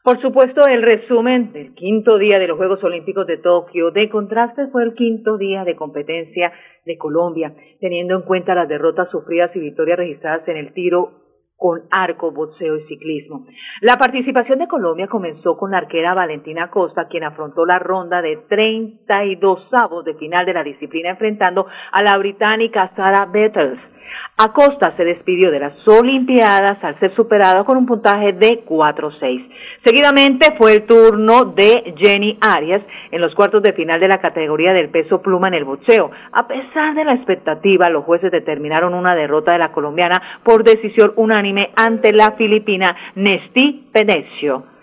Por 0.07 0.21
supuesto, 0.21 0.65
el 0.65 0.83
resumen 0.83 1.51
del 1.51 1.73
quinto 1.73 2.17
día 2.17 2.39
de 2.39 2.47
los 2.47 2.55
Juegos 2.55 2.81
Olímpicos 2.81 3.27
de 3.27 3.39
Tokio. 3.39 3.91
De 3.91 4.07
contraste 4.07 4.67
fue 4.67 4.83
el 4.83 4.93
quinto 4.93 5.37
día 5.37 5.65
de 5.65 5.75
competencia 5.75 6.53
de 6.85 6.97
Colombia, 6.97 7.53
teniendo 7.81 8.15
en 8.15 8.21
cuenta 8.21 8.55
las 8.55 8.69
derrotas 8.69 9.09
sufridas 9.11 9.53
y 9.53 9.59
victorias 9.59 9.97
registradas 9.97 10.47
en 10.47 10.55
el 10.55 10.71
tiro 10.71 11.26
con 11.57 11.81
arco, 11.89 12.31
boxeo 12.31 12.77
y 12.77 12.87
ciclismo. 12.87 13.47
La 13.81 13.97
participación 13.97 14.59
de 14.59 14.67
Colombia 14.67 15.07
comenzó 15.07 15.57
con 15.57 15.71
la 15.71 15.79
arquera 15.79 16.13
Valentina 16.13 16.69
Costa, 16.69 17.07
quien 17.07 17.23
afrontó 17.23 17.65
la 17.65 17.79
ronda 17.79 18.21
de 18.21 18.37
32 18.47 19.67
avos 19.73 20.05
de 20.05 20.13
final 20.13 20.45
de 20.45 20.53
la 20.53 20.63
disciplina 20.63 21.09
enfrentando 21.09 21.65
a 21.91 22.03
la 22.03 22.17
británica 22.17 22.91
Sarah 22.95 23.25
Bettles. 23.25 23.79
Acosta 24.37 24.93
se 24.95 25.03
despidió 25.03 25.49
de 25.51 25.59
las 25.59 25.87
Olimpiadas 25.87 26.77
al 26.83 26.99
ser 26.99 27.15
superado 27.15 27.65
con 27.65 27.77
un 27.77 27.85
puntaje 27.87 28.33
de 28.33 28.63
4-6. 28.65 29.49
Seguidamente 29.83 30.55
fue 30.57 30.75
el 30.75 30.85
turno 30.85 31.45
de 31.45 31.95
Jenny 31.97 32.37
Arias 32.39 32.83
en 33.09 33.19
los 33.19 33.33
cuartos 33.33 33.63
de 33.63 33.73
final 33.73 33.99
de 33.99 34.07
la 34.07 34.19
categoría 34.19 34.73
del 34.73 34.89
peso 34.89 35.21
pluma 35.21 35.47
en 35.47 35.55
el 35.55 35.65
boxeo. 35.65 36.11
A 36.31 36.47
pesar 36.47 36.93
de 36.93 37.03
la 37.03 37.13
expectativa, 37.13 37.89
los 37.89 38.05
jueces 38.05 38.31
determinaron 38.31 38.93
una 38.93 39.15
derrota 39.15 39.53
de 39.53 39.59
la 39.59 39.71
colombiana 39.71 40.21
por 40.43 40.63
decisión 40.63 41.13
unánime 41.15 41.46
ante 41.73 42.11
la 42.11 42.33
filipina 42.37 42.95
Nesti 43.15 43.87
Pedecio. 43.91 44.76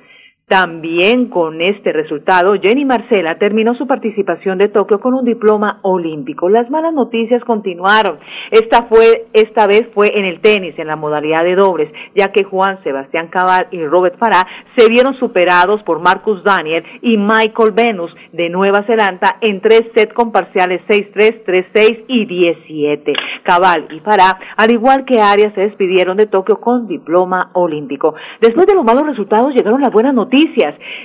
También 0.47 1.31
con 1.31 1.63
este 1.63 1.91
resultado, 1.91 2.53
Jenny 2.61 2.85
Marcela 2.85 3.39
terminó 3.39 3.75
su 3.77 3.87
participación 3.87 4.59
de 4.59 4.69
Tokio 4.69 5.01
con 5.01 5.15
un 5.15 5.25
diploma 5.25 5.79
olímpico. 5.81 6.51
Las 6.51 6.69
malas 6.69 6.93
noticias 6.93 7.43
continuaron. 7.45 8.19
Esta 8.51 8.83
fue, 8.83 9.25
esta 9.33 9.67
vez 9.67 9.89
fue 9.95 10.09
en 10.15 10.27
el 10.27 10.43
tenis, 10.43 10.79
en 10.79 10.89
la 10.89 10.97
modalidad 10.97 11.45
de 11.45 11.55
dobles, 11.55 11.91
ya 12.15 12.31
que 12.31 12.45
Juan 12.45 12.79
Sebastián 12.85 13.29
Cabal 13.29 13.69
y 13.71 13.83
Robert 13.87 14.19
Farah 14.19 14.47
se 14.77 14.87
vieron 14.91 15.15
superados 15.15 15.83
por 15.83 16.03
Marcus 16.03 16.45
Daniel 16.45 16.85
y 17.01 17.17
Michael 17.17 17.73
Venus 17.73 18.15
de 18.33 18.51
Nueva 18.51 18.83
Zelanda 18.87 19.39
en 19.41 19.63
tres 19.63 19.85
sets 19.95 20.13
con 20.13 20.31
parciales 20.31 20.83
6-3, 20.87 21.43
3-6 21.47 22.05
y 22.07 22.27
17. 22.27 23.15
Cabal 23.45 23.89
y 23.91 24.01
Farah, 24.01 24.39
al 24.59 24.71
igual 24.71 25.07
que 25.07 25.23
Arias, 25.23 25.55
se 25.55 25.63
despidieron 25.63 26.19
de 26.19 26.27
Tokio 26.27 26.61
con 26.61 26.87
diploma 26.87 27.51
olímpico. 27.55 28.15
Después 28.43 28.67
de 28.67 28.75
los 28.75 28.85
malos 28.85 29.07
resultados 29.07 29.55
llegaron 29.55 29.81
las 29.81 29.91
buenas 29.91 30.13
noticias 30.13 30.34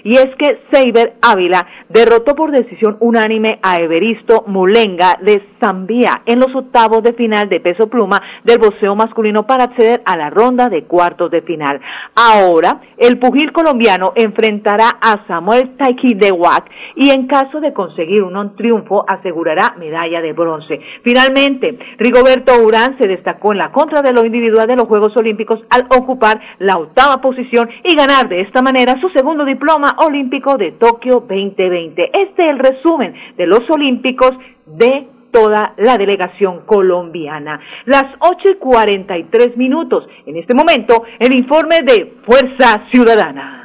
y 0.04 0.12
es 0.14 0.28
que 0.38 0.60
Seiber 0.72 1.14
Ávila 1.22 1.66
derrotó 1.88 2.36
por 2.36 2.52
decisión 2.52 2.98
unánime 3.00 3.60
a 3.62 3.78
Everisto 3.78 4.44
Mulenga 4.48 5.18
de 5.22 5.42
Zambia 5.60 6.22
en 6.26 6.40
los 6.40 6.54
octavos 6.56 7.04
de 7.04 7.14
final 7.14 7.50
de 7.50 7.60
peso 7.60 7.88
pluma 7.88 8.22
del 8.44 8.58
boxeo 8.58 8.96
masculino 8.96 9.44
para 9.44 9.66
acceder 9.66 10.02
a 10.06 10.18
la 10.18 10.30
ronda 10.30 10.68
de 10.68 10.86
cuartos 10.86 11.30
de 11.32 11.42
final. 11.42 11.80
Ahora, 12.16 12.82
el 12.98 13.20
pugil 13.20 13.52
colombiano 13.52 14.14
enfrentará 14.16 14.90
a 15.02 15.26
Samuel 15.28 15.76
Taiki 15.78 16.16
de 16.16 16.32
Wack 16.32 16.70
y 16.96 17.12
en 17.12 17.28
caso 17.28 17.60
de 17.60 17.74
conseguir 17.74 18.24
un 18.24 18.56
triunfo 18.56 19.06
asegurará 19.08 19.76
medalla 19.78 20.22
de 20.22 20.34
bronce. 20.34 20.80
Finalmente, 21.04 21.78
Rigoberto 21.98 22.54
Urán 22.64 22.98
se 23.00 23.08
destacó 23.08 23.52
en 23.52 23.60
la 23.60 23.72
contra 23.72 24.02
de 24.02 24.14
lo 24.14 24.26
individual 24.26 24.68
de 24.68 24.76
los 24.76 24.88
Juegos 24.88 25.16
Olímpicos 25.18 25.60
al 25.70 25.86
ocupar 25.96 26.40
la 26.60 26.78
octava 26.78 27.22
posición 27.22 27.70
y 27.84 27.96
ganar 27.96 28.30
de 28.30 28.42
esta 28.42 28.62
manera 28.62 28.96
su 29.02 29.10
segundo 29.20 29.44
diploma 29.44 29.98
olímpico 29.98 30.56
de 30.56 30.72
Tokio 30.80 31.26
2020. 31.28 32.10
Este 32.14 32.44
es 32.46 32.52
el 32.52 32.58
resumen 32.58 33.14
de 33.36 33.48
los 33.48 33.70
Olímpicos 33.70 34.32
de 34.66 35.08
toda 35.30 35.74
la 35.76 35.98
delegación 35.98 36.62
colombiana. 36.66 37.60
Las 37.84 38.06
8 38.20 38.52
y 38.52 38.56
43 38.56 39.58
minutos. 39.58 40.08
En 40.26 40.38
este 40.38 40.56
momento, 40.56 41.04
el 41.20 41.34
informe 41.38 41.80
de 41.84 42.14
Fuerza 42.26 42.86
Ciudadana. 42.94 43.59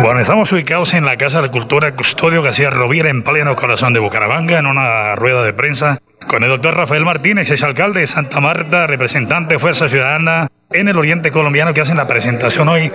Bueno, 0.00 0.20
estamos 0.20 0.50
ubicados 0.52 0.94
en 0.94 1.04
la 1.04 1.16
Casa 1.16 1.42
de 1.42 1.50
Cultura 1.50 1.94
Custodio 1.94 2.42
García 2.42 2.70
Rovira, 2.70 3.10
en 3.10 3.22
pleno 3.22 3.54
corazón 3.54 3.92
de 3.92 4.00
Bucaramanga, 4.00 4.58
en 4.58 4.66
una 4.66 5.14
rueda 5.14 5.42
de 5.42 5.52
prensa 5.52 5.98
con 6.28 6.42
el 6.42 6.48
doctor 6.48 6.76
Rafael 6.76 7.04
Martínez, 7.04 7.50
exalcalde 7.50 8.00
de 8.00 8.06
Santa 8.06 8.40
Marta, 8.40 8.86
representante 8.86 9.54
de 9.54 9.60
Fuerza 9.60 9.88
Ciudadana 9.88 10.48
en 10.70 10.88
el 10.88 10.96
Oriente 10.96 11.30
Colombiano, 11.30 11.74
que 11.74 11.82
hacen 11.82 11.96
la 11.96 12.06
presentación 12.06 12.68
hoy 12.68 12.90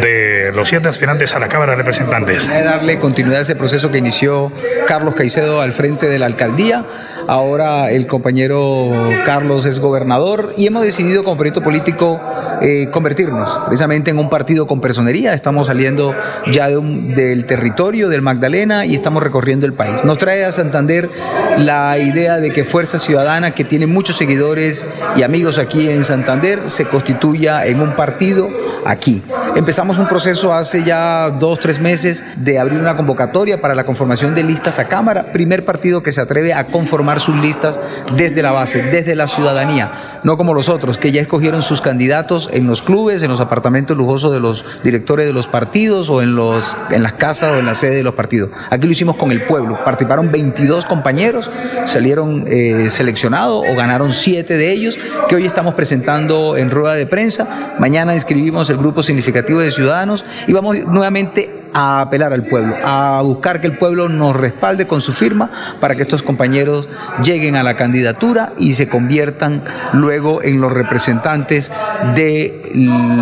de 0.00 0.50
los 0.54 0.68
siete 0.68 0.88
aspirantes 0.88 1.34
a 1.34 1.38
la 1.38 1.48
Cámara 1.48 1.72
de 1.72 1.78
Representantes. 1.78 2.48
Darle 2.48 2.98
continuidad 2.98 3.38
a 3.38 3.42
ese 3.42 3.56
proceso 3.56 3.90
que 3.90 3.98
inició 3.98 4.50
Carlos 4.86 5.14
Caicedo 5.14 5.60
al 5.60 5.72
frente 5.72 6.08
de 6.08 6.18
la 6.18 6.26
alcaldía. 6.26 6.84
Ahora 7.32 7.90
el 7.90 8.06
compañero 8.06 8.90
Carlos 9.24 9.64
es 9.64 9.80
gobernador 9.80 10.52
y 10.58 10.66
hemos 10.66 10.82
decidido 10.82 11.24
como 11.24 11.38
proyecto 11.38 11.62
político 11.62 12.20
eh, 12.60 12.90
convertirnos 12.92 13.58
precisamente 13.64 14.10
en 14.10 14.18
un 14.18 14.28
partido 14.28 14.66
con 14.66 14.82
personería. 14.82 15.32
Estamos 15.32 15.68
saliendo 15.68 16.14
ya 16.52 16.68
del 16.68 17.46
territorio 17.46 18.10
del 18.10 18.20
Magdalena 18.20 18.84
y 18.84 18.94
estamos 18.94 19.22
recorriendo 19.22 19.64
el 19.64 19.72
país. 19.72 20.04
Nos 20.04 20.18
trae 20.18 20.44
a 20.44 20.52
Santander 20.52 21.08
la 21.56 21.96
idea 21.96 22.38
de 22.38 22.50
que 22.50 22.66
Fuerza 22.66 22.98
Ciudadana, 22.98 23.52
que 23.52 23.64
tiene 23.64 23.86
muchos 23.86 24.16
seguidores 24.16 24.84
y 25.16 25.22
amigos 25.22 25.58
aquí 25.58 25.88
en 25.88 26.04
Santander, 26.04 26.68
se 26.68 26.84
constituya 26.84 27.64
en 27.64 27.80
un 27.80 27.92
partido 27.92 28.50
aquí. 28.84 29.22
Empezamos 29.54 29.98
un 29.98 30.06
proceso 30.06 30.52
hace 30.52 30.82
ya 30.82 31.30
dos, 31.30 31.60
tres 31.60 31.80
meses 31.80 32.24
de 32.36 32.58
abrir 32.58 32.80
una 32.80 32.96
convocatoria 32.96 33.60
para 33.60 33.74
la 33.74 33.84
conformación 33.84 34.34
de 34.34 34.42
listas 34.42 34.78
a 34.78 34.86
Cámara, 34.86 35.32
primer 35.32 35.64
partido 35.64 36.02
que 36.02 36.12
se 36.12 36.20
atreve 36.20 36.54
a 36.54 36.66
conformar 36.66 37.20
sus 37.22 37.36
listas 37.36 37.80
desde 38.16 38.42
la 38.42 38.52
base, 38.52 38.82
desde 38.82 39.14
la 39.14 39.26
ciudadanía, 39.26 39.90
no 40.24 40.36
como 40.36 40.54
los 40.54 40.68
otros 40.68 40.98
que 40.98 41.12
ya 41.12 41.20
escogieron 41.20 41.62
sus 41.62 41.80
candidatos 41.80 42.50
en 42.52 42.66
los 42.66 42.82
clubes, 42.82 43.22
en 43.22 43.30
los 43.30 43.40
apartamentos 43.40 43.96
lujosos 43.96 44.32
de 44.32 44.40
los 44.40 44.64
directores 44.82 45.26
de 45.26 45.32
los 45.32 45.46
partidos 45.46 46.10
o 46.10 46.22
en, 46.22 46.34
los, 46.34 46.76
en 46.90 47.02
las 47.02 47.14
casas 47.14 47.52
o 47.52 47.58
en 47.58 47.66
la 47.66 47.74
sede 47.74 47.96
de 47.96 48.02
los 48.02 48.14
partidos. 48.14 48.50
Aquí 48.70 48.86
lo 48.86 48.92
hicimos 48.92 49.16
con 49.16 49.30
el 49.32 49.42
pueblo, 49.42 49.78
participaron 49.84 50.30
22 50.30 50.84
compañeros, 50.84 51.50
salieron 51.86 52.44
eh, 52.46 52.88
seleccionados 52.90 53.64
o 53.68 53.74
ganaron 53.74 54.12
7 54.12 54.56
de 54.56 54.72
ellos 54.72 54.98
que 55.28 55.36
hoy 55.36 55.46
estamos 55.46 55.74
presentando 55.74 56.56
en 56.56 56.70
rueda 56.70 56.94
de 56.94 57.06
prensa. 57.06 57.74
Mañana 57.78 58.14
inscribimos 58.14 58.68
el 58.70 58.76
grupo 58.76 59.02
significativo 59.02 59.60
de 59.60 59.70
ciudadanos 59.70 60.24
y 60.46 60.52
vamos 60.52 60.76
nuevamente 60.86 61.61
a 61.74 62.00
apelar 62.00 62.32
al 62.32 62.44
pueblo, 62.44 62.74
a 62.84 63.20
buscar 63.22 63.60
que 63.60 63.66
el 63.66 63.76
pueblo 63.76 64.08
nos 64.08 64.36
respalde 64.36 64.86
con 64.86 65.00
su 65.00 65.12
firma 65.12 65.50
para 65.80 65.94
que 65.94 66.02
estos 66.02 66.22
compañeros 66.22 66.88
lleguen 67.24 67.56
a 67.56 67.62
la 67.62 67.76
candidatura 67.76 68.52
y 68.58 68.74
se 68.74 68.88
conviertan 68.88 69.62
luego 69.92 70.42
en 70.42 70.60
los 70.60 70.72
representantes 70.72 71.70
de 72.14 72.70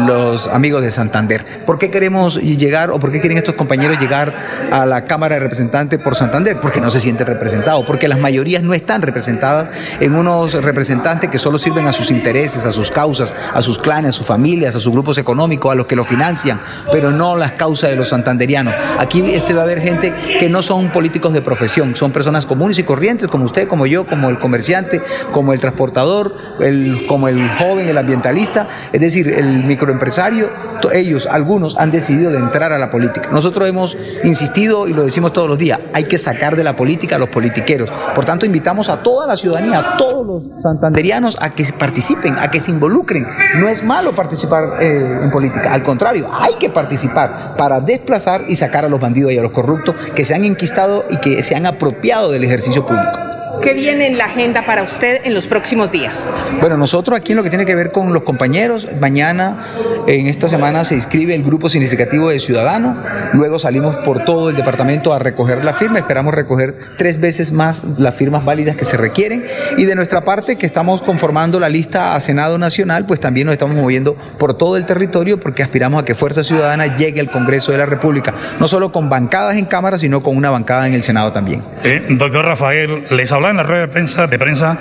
los 0.07 0.49
amigos 0.49 0.83
de 0.83 0.91
Santander. 0.91 1.45
¿Por 1.67 1.79
qué 1.79 1.91
queremos 1.91 2.41
llegar 2.41 2.91
o 2.91 2.99
por 2.99 3.13
qué 3.13 3.21
quieren 3.21 3.39
estos 3.39 3.55
compañeros 3.55 3.99
llegar 3.99 4.35
a 4.71 4.87
la 4.87 5.05
Cámara 5.05 5.37
de 5.37 5.41
Representantes 5.41 5.99
por 5.99 6.15
Santander? 6.15 6.57
Porque 6.61 6.81
no 6.81 6.91
se 6.91 7.01
sienten 7.01 7.27
representados, 7.27 7.85
porque 7.87 8.09
las 8.09 8.19
mayorías 8.19 8.63
no 8.63 8.75
están 8.75 9.03
representadas 9.03 9.71
en 10.01 10.15
unos 10.15 10.55
representantes 10.63 11.31
que 11.31 11.39
solo 11.39 11.59
sirven 11.59 11.87
a 11.87 11.93
sus 11.93 12.11
intereses, 12.11 12.65
a 12.67 12.73
sus 12.73 12.91
causas, 12.91 13.35
a 13.55 13.63
sus 13.63 13.79
clanes, 13.79 14.11
a 14.11 14.13
sus 14.13 14.27
familias, 14.27 14.77
a 14.77 14.81
sus 14.81 14.93
grupos 14.93 15.19
económicos, 15.19 15.73
a 15.73 15.75
los 15.75 15.87
que 15.87 15.97
lo 15.97 16.05
financian, 16.05 16.61
pero 16.93 17.11
no 17.11 17.37
las 17.37 17.53
causas 17.53 17.91
de 17.91 17.97
los 17.97 18.13
santanderianos. 18.41 18.75
Aquí 18.99 19.23
este 19.33 19.53
va 19.55 19.61
a 19.61 19.65
haber 19.65 19.81
gente 19.81 20.13
que 20.39 20.49
no 20.49 20.63
son 20.63 20.91
políticos 20.91 21.33
de 21.33 21.43
profesión, 21.43 21.95
son 21.97 22.13
personas 22.13 22.47
comunes 22.47 22.79
y 22.79 22.85
corrientes 22.85 23.29
como 23.29 23.45
usted, 23.45 23.69
como 23.69 23.87
yo, 23.87 24.07
como 24.07 24.31
el 24.31 24.39
comerciante, 24.39 25.01
como 25.33 25.53
el 25.53 25.61
transportador, 25.61 26.35
el, 26.61 27.07
como 27.07 27.29
el 27.29 27.49
joven, 27.59 27.89
el 27.89 27.99
ambientalista, 27.99 28.67
es 28.93 29.01
decir, 29.01 29.29
el 29.29 29.65
microempresario, 29.65 30.49
ellos, 30.93 31.27
algunos 31.31 31.77
han 31.77 31.91
decidido 31.91 32.31
de 32.31 32.39
entrar 32.39 32.73
a 32.73 32.79
la 32.79 32.91
política. 32.91 33.29
Nosotros 33.31 33.69
hemos 33.69 33.97
insistido 34.25 34.89
y 34.89 34.95
lo 34.95 35.05
decimos 35.05 35.33
todos 35.33 35.49
los 35.49 35.59
días, 35.59 35.79
hay 35.93 36.05
que 36.05 36.19
sacar 36.19 36.57
de 36.57 36.65
la 36.65 36.75
política 36.75 37.17
a 37.17 37.19
los 37.19 37.29
politiqueros. 37.29 37.91
Por 38.15 38.25
tanto, 38.25 38.47
invitamos 38.47 38.89
a 38.89 39.03
toda 39.03 39.27
la 39.27 39.37
ciudadanía, 39.37 39.81
a 39.81 39.97
todos 39.97 40.27
los 40.27 40.63
santanderianos 40.63 41.37
a 41.41 41.51
que 41.51 41.65
participen, 41.79 42.39
a 42.39 42.51
que 42.51 42.61
se 42.61 42.71
involucren. 42.71 43.27
No 43.59 43.69
es 43.69 43.85
malo 43.85 44.15
participar 44.15 44.81
eh, 44.81 45.21
en 45.23 45.31
política, 45.31 45.73
al 45.73 45.83
contrario, 45.83 46.29
hay 46.33 46.55
que 46.55 46.71
participar 46.71 47.55
para 47.57 47.81
desplazar 47.81 48.30
y 48.49 48.57
sacar 48.57 48.85
a 48.85 48.89
los 48.89 49.01
bandidos 49.01 49.33
y 49.33 49.39
a 49.39 49.43
los 49.43 49.53
corruptos 49.53 49.95
que 50.15 50.25
se 50.25 50.35
han 50.35 50.45
enquistado 50.45 51.05
y 51.11 51.17
que 51.17 51.43
se 51.43 51.55
han 51.55 51.67
apropiado 51.67 52.31
del 52.31 52.45
ejercicio 52.45 52.87
público. 52.87 53.30
¿Qué 53.63 53.75
viene 53.75 54.07
en 54.07 54.17
la 54.17 54.25
agenda 54.25 54.65
para 54.65 54.83
usted 54.83 55.21
en 55.25 55.35
los 55.35 55.47
próximos 55.47 55.93
días? 55.93 56.27
Bueno, 56.61 56.79
nosotros 56.79 57.19
aquí 57.19 57.33
en 57.33 57.37
lo 57.37 57.43
que 57.43 57.51
tiene 57.51 57.67
que 57.67 57.75
ver 57.75 57.93
con 57.93 58.15
los 58.15 58.23
compañeros, 58.23 58.89
mañana, 59.01 59.59
en 60.07 60.29
esta 60.29 60.49
semana 60.49 60.83
se 60.85 60.95
inscribe 60.95 61.35
el 61.35 61.43
grupo 61.43 61.69
significativo 61.69 62.31
de 62.31 62.39
ciudadanos, 62.39 62.97
luego 63.35 63.59
salimos 63.59 63.97
por 63.97 64.25
todo 64.25 64.49
el 64.49 64.57
departamento 64.57 65.13
a 65.13 65.19
recoger 65.19 65.63
la 65.63 65.75
firma, 65.75 65.99
esperamos 65.99 66.33
recoger 66.33 66.75
tres 66.97 67.21
veces 67.21 67.53
más 67.53 67.85
las 67.99 68.15
firmas 68.15 68.47
válidas 68.47 68.77
que 68.77 68.87
se 68.87 68.97
requieren 68.97 69.45
y 69.77 69.85
de 69.85 69.95
nuestra 69.95 70.23
parte 70.23 70.57
que 70.57 70.65
estamos 70.65 71.03
conformando 71.03 71.61
la 71.61 71.69
lista 71.69 72.15
a 72.15 72.21
Senado 72.21 72.57
Nacional, 72.57 73.05
pues 73.05 73.21
también 73.21 73.47
nos 73.47 73.53
estamos 73.53 73.77
moviendo 73.77 74.15
por 74.39 74.55
todo 74.55 74.79
el 74.79 74.87
territorio 74.87 75.39
porque 75.39 75.63
aspiramos 75.63 76.03
a 76.03 76.07
que 76.07 76.15
Fuerza 76.15 76.43
Ciudadana 76.45 76.97
llegue 76.97 77.21
al 77.21 77.31
Congreso 77.31 77.73
de 77.73 77.79
la 77.79 77.87
República, 77.87 78.33
no 78.59 78.67
solo 78.67 78.91
con 78.91 79.11
bancadas 79.11 79.59
en 79.59 79.67
Cámara, 79.67 79.99
sino 79.99 80.23
con 80.23 80.35
una 80.37 80.49
bancada 80.49 80.87
en 80.87 80.95
el 80.95 81.03
Senado 81.03 81.31
también. 81.31 81.63
Eh, 81.85 82.07
doctor 82.09 82.47
Rafael, 82.47 83.05
les 83.11 83.31
habla 83.33 83.50
en 83.51 83.57
la 83.57 83.63
red 83.63 83.81
de 83.81 83.89
prensa, 83.89 84.27
de 84.27 84.39
prensa 84.39 84.77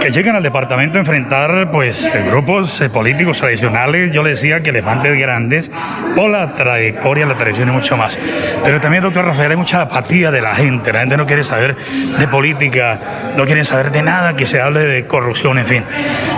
que 0.00 0.10
llegan 0.10 0.34
al 0.34 0.42
departamento 0.42 0.98
a 0.98 1.00
enfrentar 1.00 1.70
pues 1.70 2.10
eh, 2.14 2.24
grupos 2.26 2.80
eh, 2.80 2.90
políticos 2.90 3.38
tradicionales, 3.38 4.10
yo 4.10 4.22
le 4.22 4.30
decía 4.30 4.62
que 4.62 4.70
elefantes 4.70 5.16
grandes, 5.16 5.70
por 6.16 6.28
la 6.28 6.48
trayectoria, 6.48 7.24
la 7.24 7.36
tradición 7.36 7.68
y 7.68 7.72
mucho 7.72 7.96
más. 7.96 8.18
Pero 8.64 8.80
también, 8.80 9.02
doctor 9.04 9.24
Rafael, 9.24 9.52
hay 9.52 9.56
mucha 9.56 9.82
apatía 9.82 10.30
de 10.30 10.40
la 10.40 10.56
gente, 10.56 10.92
la 10.92 11.00
gente 11.00 11.16
no 11.16 11.26
quiere 11.26 11.44
saber 11.44 11.76
de 12.18 12.28
política, 12.28 12.98
no 13.36 13.44
quiere 13.44 13.64
saber 13.64 13.92
de 13.92 14.02
nada 14.02 14.34
que 14.34 14.46
se 14.46 14.60
hable 14.60 14.80
de 14.80 15.06
corrupción, 15.06 15.58
en 15.58 15.66
fin. 15.66 15.84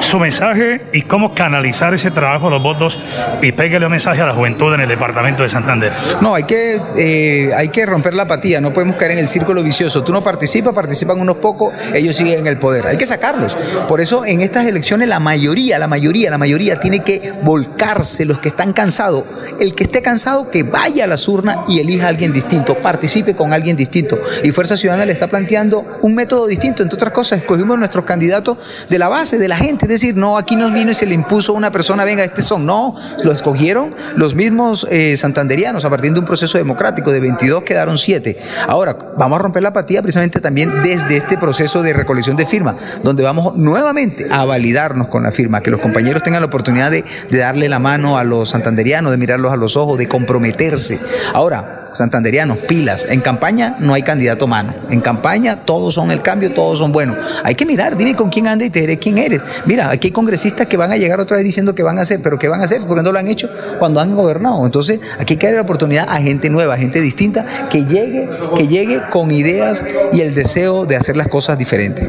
Su 0.01 0.21
mensaje 0.21 0.83
y 0.93 1.03
cómo 1.03 1.35
canalizar 1.35 1.95
ese 1.95 2.11
trabajo, 2.11 2.51
los 2.51 2.63
votos 2.63 2.99
y 3.41 3.53
pégale 3.53 3.87
un 3.87 3.93
mensaje 3.93 4.21
a 4.21 4.27
la 4.27 4.35
juventud 4.35 4.75
en 4.75 4.81
el 4.81 4.89
departamento 4.89 5.43
de 5.43 5.49
Santander. 5.49 5.93
No, 6.21 6.35
hay 6.35 6.45
que, 6.45 6.81
eh, 6.99 7.51
hay 7.57 7.69
que 7.69 7.87
romper 7.87 8.13
la 8.13 8.25
apatía, 8.25 8.61
no 8.61 8.73
podemos 8.73 8.97
caer 8.97 9.13
en 9.13 9.19
el 9.19 9.29
círculo 9.29 9.63
vicioso. 9.63 10.05
Tú 10.05 10.13
no 10.13 10.23
participas, 10.23 10.75
participan 10.75 11.19
unos 11.19 11.37
pocos, 11.37 11.64
ellos 11.95 12.17
siguen 12.17 12.41
en 12.41 12.47
el 12.47 12.59
poder. 12.59 12.87
Hay 12.87 12.97
que 12.97 13.07
sacarlos. 13.07 13.57
Por 13.89 14.01
eso 14.01 14.25
en 14.25 14.41
estas 14.41 14.67
elecciones 14.67 15.09
la 15.09 15.21
mayoría, 15.21 15.79
la 15.79 15.89
mayoría, 15.89 16.31
la 16.31 16.39
mayoría 16.39 16.81
tiene 16.81 17.01
que 17.01 17.33
volcarse 17.43 18.25
los 18.25 18.39
que 18.39 18.49
están 18.49 18.73
cansados. 18.73 19.25
El 19.59 19.75
que 19.75 19.85
esté 19.85 20.03
cansado 20.03 20.51
que 20.51 20.63
vaya 20.63 21.05
a 21.05 21.07
las 21.07 21.27
urnas 21.29 21.59
y 21.69 21.81
elija 21.81 22.07
a 22.07 22.09
alguien 22.11 22.33
distinto, 22.33 22.75
participe 22.75 23.35
con 23.35 23.53
alguien 23.53 23.77
distinto. 23.77 24.19
Y 24.43 24.51
Fuerza 24.51 24.77
Ciudadana 24.77 25.07
le 25.07 25.13
está 25.13 25.29
planteando 25.29 25.85
un 26.03 26.15
método 26.15 26.47
distinto. 26.47 26.83
Entre 26.83 26.97
otras 26.97 27.13
cosas, 27.13 27.41
escogimos 27.41 27.79
nuestros 27.79 28.05
candidatos 28.05 28.59
de 28.89 28.99
la 28.99 29.09
base, 29.09 29.39
de 29.39 29.49
la 29.49 29.57
gente. 29.57 29.87
Es 29.87 29.91
decir, 29.91 30.17
no, 30.17 30.37
aquí 30.39 30.57
nos 30.57 30.73
vino 30.73 30.91
y 30.91 30.95
se 30.95 31.07
le 31.07 31.15
impuso 31.15 31.53
una 31.53 31.71
persona, 31.71 32.05
venga, 32.05 32.25
este 32.25 32.43
son. 32.43 32.67
No, 32.67 32.95
lo 33.23 33.33
escogieron 33.33 33.95
los 34.17 34.35
mismos 34.35 34.87
eh, 34.91 35.17
santanderianos 35.17 35.85
a 35.85 35.91
partir 35.91 36.13
de 36.13 36.21
un 36.21 36.27
proceso 36.27 36.59
democrático. 36.59 37.11
De 37.11 37.21
22 37.21 37.63
quedaron 37.63 37.99
7. 37.99 38.39
Ahora, 38.69 38.97
vamos 39.17 39.39
a 39.39 39.43
romper 39.43 39.63
la 39.63 39.71
apatía 39.71 40.03
precisamente 40.03 40.41
también 40.41 40.83
desde 40.83 41.17
este 41.17 41.37
proceso 41.37 41.54
de 41.55 41.93
recolección 41.93 42.37
de 42.37 42.47
firmas, 42.47 42.77
donde 43.03 43.23
vamos 43.23 43.57
nuevamente 43.57 44.27
a 44.31 44.45
validarnos 44.45 45.09
con 45.09 45.23
la 45.23 45.33
firma, 45.33 45.61
que 45.61 45.71
los 45.71 45.81
compañeros 45.81 46.23
tengan 46.23 46.43
la 46.43 46.47
oportunidad 46.47 46.91
de, 46.91 47.05
de 47.31 47.39
darle 47.39 47.69
la 47.69 47.79
mano 47.79 48.19
a 48.19 48.25
los 48.25 48.51
santanderianos, 48.51 49.13
de 49.13 49.19
mirarlos 49.19 49.53
a 49.53 49.57
los 49.57 49.77
ojos, 49.77 49.97
de 49.99 50.09
comprometerse. 50.09 50.99
Ahora, 51.33 51.84
santanderianos, 51.95 52.59
pilas. 52.59 53.07
En 53.09 53.21
campaña 53.21 53.77
no 53.79 53.95
hay 53.95 54.03
candidato 54.03 54.47
mano. 54.47 54.75
En 54.91 55.01
campaña 55.01 55.57
todos 55.65 55.95
son 55.95 56.11
el 56.11 56.23
cambio, 56.23 56.51
todos 56.53 56.79
son 56.79 56.93
buenos. 56.93 57.17
Hay 57.45 57.55
que 57.55 57.65
mirar, 57.67 57.97
dime 57.97 58.15
con 58.15 58.31
quién 58.31 58.47
anda 58.47 58.65
y 58.65 58.71
te 58.71 58.81
diré 58.81 58.99
quién 58.99 59.19
eres. 59.19 59.45
Mira, 59.67 59.91
aquí 59.91 60.09
hay 60.09 60.13
congresistas 60.13 60.67
que 60.67 60.77
van 60.77 60.93
a 60.93 60.97
llegar 60.97 61.21
otra 61.21 61.37
vez 61.37 61.45
diciendo 61.45 61.75
que 61.75 61.83
van 61.83 61.99
a 61.99 62.03
hacer, 62.03 62.21
pero 62.23 62.39
¿qué 62.39 62.49
van 62.49 62.61
a 62.61 62.65
hacer? 62.65 62.83
Porque 62.87 63.03
no 63.03 63.13
lo 63.13 63.19
han 63.19 63.29
hecho 63.29 63.49
cuando 63.79 64.01
han 64.01 64.15
gobernado. 64.15 64.65
Entonces, 64.67 65.01
aquí 65.19 65.35
hay 65.35 65.39
que 65.39 65.47
darle 65.47 65.57
la 65.57 65.63
oportunidad 65.63 66.07
a 66.09 66.21
gente 66.21 66.51
nueva, 66.51 66.75
a 66.75 66.77
gente 66.79 67.01
distinta, 67.01 67.45
que 67.71 67.85
llegue, 67.85 68.29
que 68.57 68.67
llegue 68.67 69.01
con 69.11 69.31
ideas 69.31 69.85
y 70.13 70.21
el 70.21 70.35
deseo 70.35 70.87
de 70.87 70.97
hacer 70.97 71.17
las 71.17 71.29
cosas 71.29 71.59
diferentes. 71.59 72.07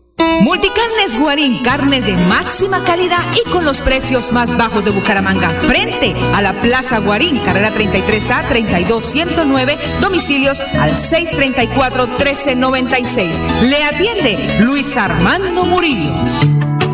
Multicarnes 0.41 1.19
Guarín, 1.19 1.61
carne 1.61 2.01
de 2.01 2.17
máxima 2.25 2.83
calidad 2.83 3.23
y 3.35 3.47
con 3.51 3.63
los 3.63 3.79
precios 3.79 4.31
más 4.31 4.57
bajos 4.57 4.83
de 4.83 4.89
Bucaramanga. 4.89 5.49
Frente 5.49 6.15
a 6.33 6.41
la 6.41 6.53
Plaza 6.53 6.97
Guarín, 6.97 7.37
carrera 7.45 7.71
33A 7.71 8.47
32109, 8.49 9.77
domicilios 10.01 10.59
al 10.59 10.95
634 10.95 12.07
1396. 12.07 13.39
Le 13.69 13.83
atiende 13.83 14.57
Luis 14.61 14.97
Armando 14.97 15.63
Murillo. 15.63 16.11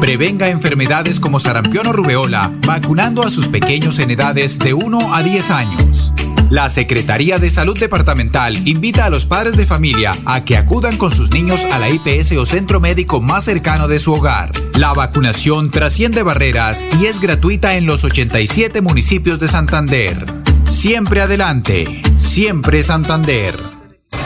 Prevenga 0.02 0.50
enfermedades 0.50 1.22
como 1.22 1.40
sarampión 1.40 1.88
o 1.88 1.94
rubeola 1.94 2.52
vacunando 2.66 3.24
a 3.24 3.32
sus 3.32 3.48
pequeños 3.48 3.98
en 4.00 4.12
edades 4.12 4.60
de 4.60 4.74
1 4.74 5.16
a 5.16 5.24
10 5.24 5.52
años. 5.52 6.14
La 6.50 6.70
Secretaría 6.70 7.40
de 7.40 7.50
Salud 7.50 7.78
Departamental 7.78 8.66
invita 8.66 9.04
a 9.04 9.10
los 9.10 9.26
padres 9.26 9.58
de 9.58 9.66
familia 9.66 10.14
a 10.26 10.46
que 10.46 10.56
acudan 10.56 10.96
con 10.96 11.12
sus 11.12 11.32
niños 11.32 11.66
a 11.74 11.78
la 11.78 11.90
IPS 11.90 12.32
o 12.38 12.46
centro 12.46 12.80
médico 12.80 13.22
más 13.22 13.44
cercano 13.44 13.90
de 13.90 14.00
su 14.00 14.14
hogar. 14.14 14.52
La 14.76 14.94
vacunación 14.94 15.72
trasciende 15.72 16.24
barreras 16.24 16.86
y 17.02 17.08
es 17.08 17.20
gratuita 17.20 17.76
en 17.76 17.86
los 17.86 18.06
87 18.06 18.80
municipios 18.80 19.42
de 19.42 19.50
Santander. 19.50 20.26
Siempre 20.70 21.22
adelante, 21.22 22.02
siempre 22.16 22.82
Santander. 22.82 23.54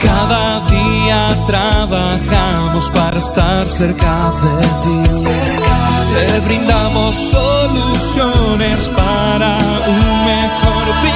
Cada 0.00 0.64
día 0.68 1.36
trabajamos 1.48 2.88
para 2.90 3.18
estar 3.18 3.66
cerca 3.66 4.32
de 4.42 4.62
ti. 4.84 5.24
Te 6.12 6.40
brindamos 6.46 7.16
soluciones 7.16 8.88
para 8.90 9.58
un 9.88 10.24
mejor 10.24 11.02
vivir. 11.02 11.11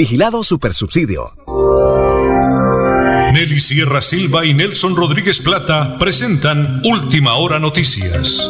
Vigilado 0.00 0.42
Supersubsidio. 0.42 1.36
Nelly 3.36 3.60
Sierra 3.60 4.00
Silva 4.00 4.46
y 4.46 4.54
Nelson 4.54 4.96
Rodríguez 4.96 5.44
Plata 5.44 5.98
presentan 6.00 6.80
Última 6.88 7.36
Hora 7.36 7.58
Noticias. 7.58 8.48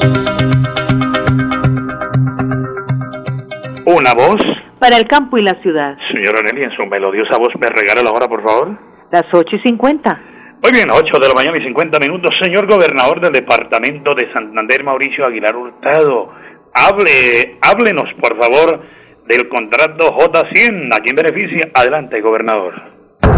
Una 3.85 4.15
voz. 4.15 4.39
Para 4.79 4.97
el 4.97 5.09
campo 5.09 5.39
y 5.39 5.43
la 5.43 5.61
ciudad. 5.61 5.99
Señora 6.15 6.39
Nelly, 6.41 6.71
en 6.71 6.77
su 6.77 6.87
melodiosa 6.87 7.37
voz, 7.37 7.51
¿me 7.59 7.67
regala 7.67 8.05
la 8.05 8.13
hora, 8.13 8.29
por 8.29 8.45
favor? 8.45 8.79
Las 9.11 9.25
8 9.33 9.57
y 9.57 9.59
50. 9.59 10.23
Muy 10.63 10.71
bien, 10.71 10.87
8 10.89 11.03
de 11.21 11.27
la 11.27 11.35
mañana 11.35 11.59
y 11.59 11.65
50 11.65 11.99
minutos. 11.99 12.31
Señor 12.41 12.71
gobernador 12.71 13.21
del 13.21 13.33
departamento 13.33 14.15
de 14.15 14.33
Santander, 14.33 14.85
Mauricio 14.85 15.27
Aguilar 15.27 15.57
Hurtado, 15.57 16.31
hable, 16.75 17.59
háblenos, 17.61 18.07
por 18.23 18.39
favor, 18.39 19.00
del 19.31 19.49
contrato 19.49 20.13
J100. 20.17 20.95
¿A 20.95 21.01
quién 21.01 21.17
beneficia? 21.17 21.71
Adelante, 21.75 22.21
gobernador. 22.21 22.75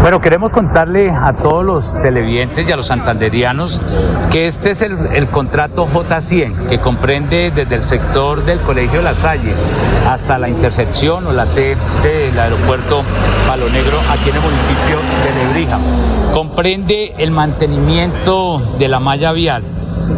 Bueno, 0.01 0.19
queremos 0.19 0.51
contarle 0.51 1.11
a 1.11 1.33
todos 1.33 1.63
los 1.63 2.01
televidentes 2.01 2.67
y 2.67 2.71
a 2.71 2.75
los 2.75 2.87
santanderianos 2.87 3.81
que 4.31 4.47
este 4.47 4.71
es 4.71 4.81
el, 4.81 4.93
el 5.13 5.27
contrato 5.27 5.87
J100, 5.87 6.67
que 6.67 6.79
comprende 6.79 7.51
desde 7.55 7.75
el 7.75 7.83
sector 7.83 8.43
del 8.43 8.59
Colegio 8.59 9.01
La 9.01 9.13
Salle 9.13 9.53
hasta 10.09 10.37
la 10.39 10.49
intersección 10.49 11.25
o 11.27 11.31
la 11.31 11.45
T 11.45 11.77
del 12.03 12.37
aeropuerto 12.37 13.03
Palo 13.47 13.69
Negro 13.69 13.97
aquí 14.11 14.29
en 14.29 14.35
el 14.35 14.41
municipio 14.41 14.97
de 15.23 15.45
Lebrija. 15.45 15.79
Comprende 16.33 17.13
el 17.17 17.31
mantenimiento 17.31 18.59
de 18.79 18.87
la 18.89 18.99
malla 18.99 19.31
vial 19.31 19.63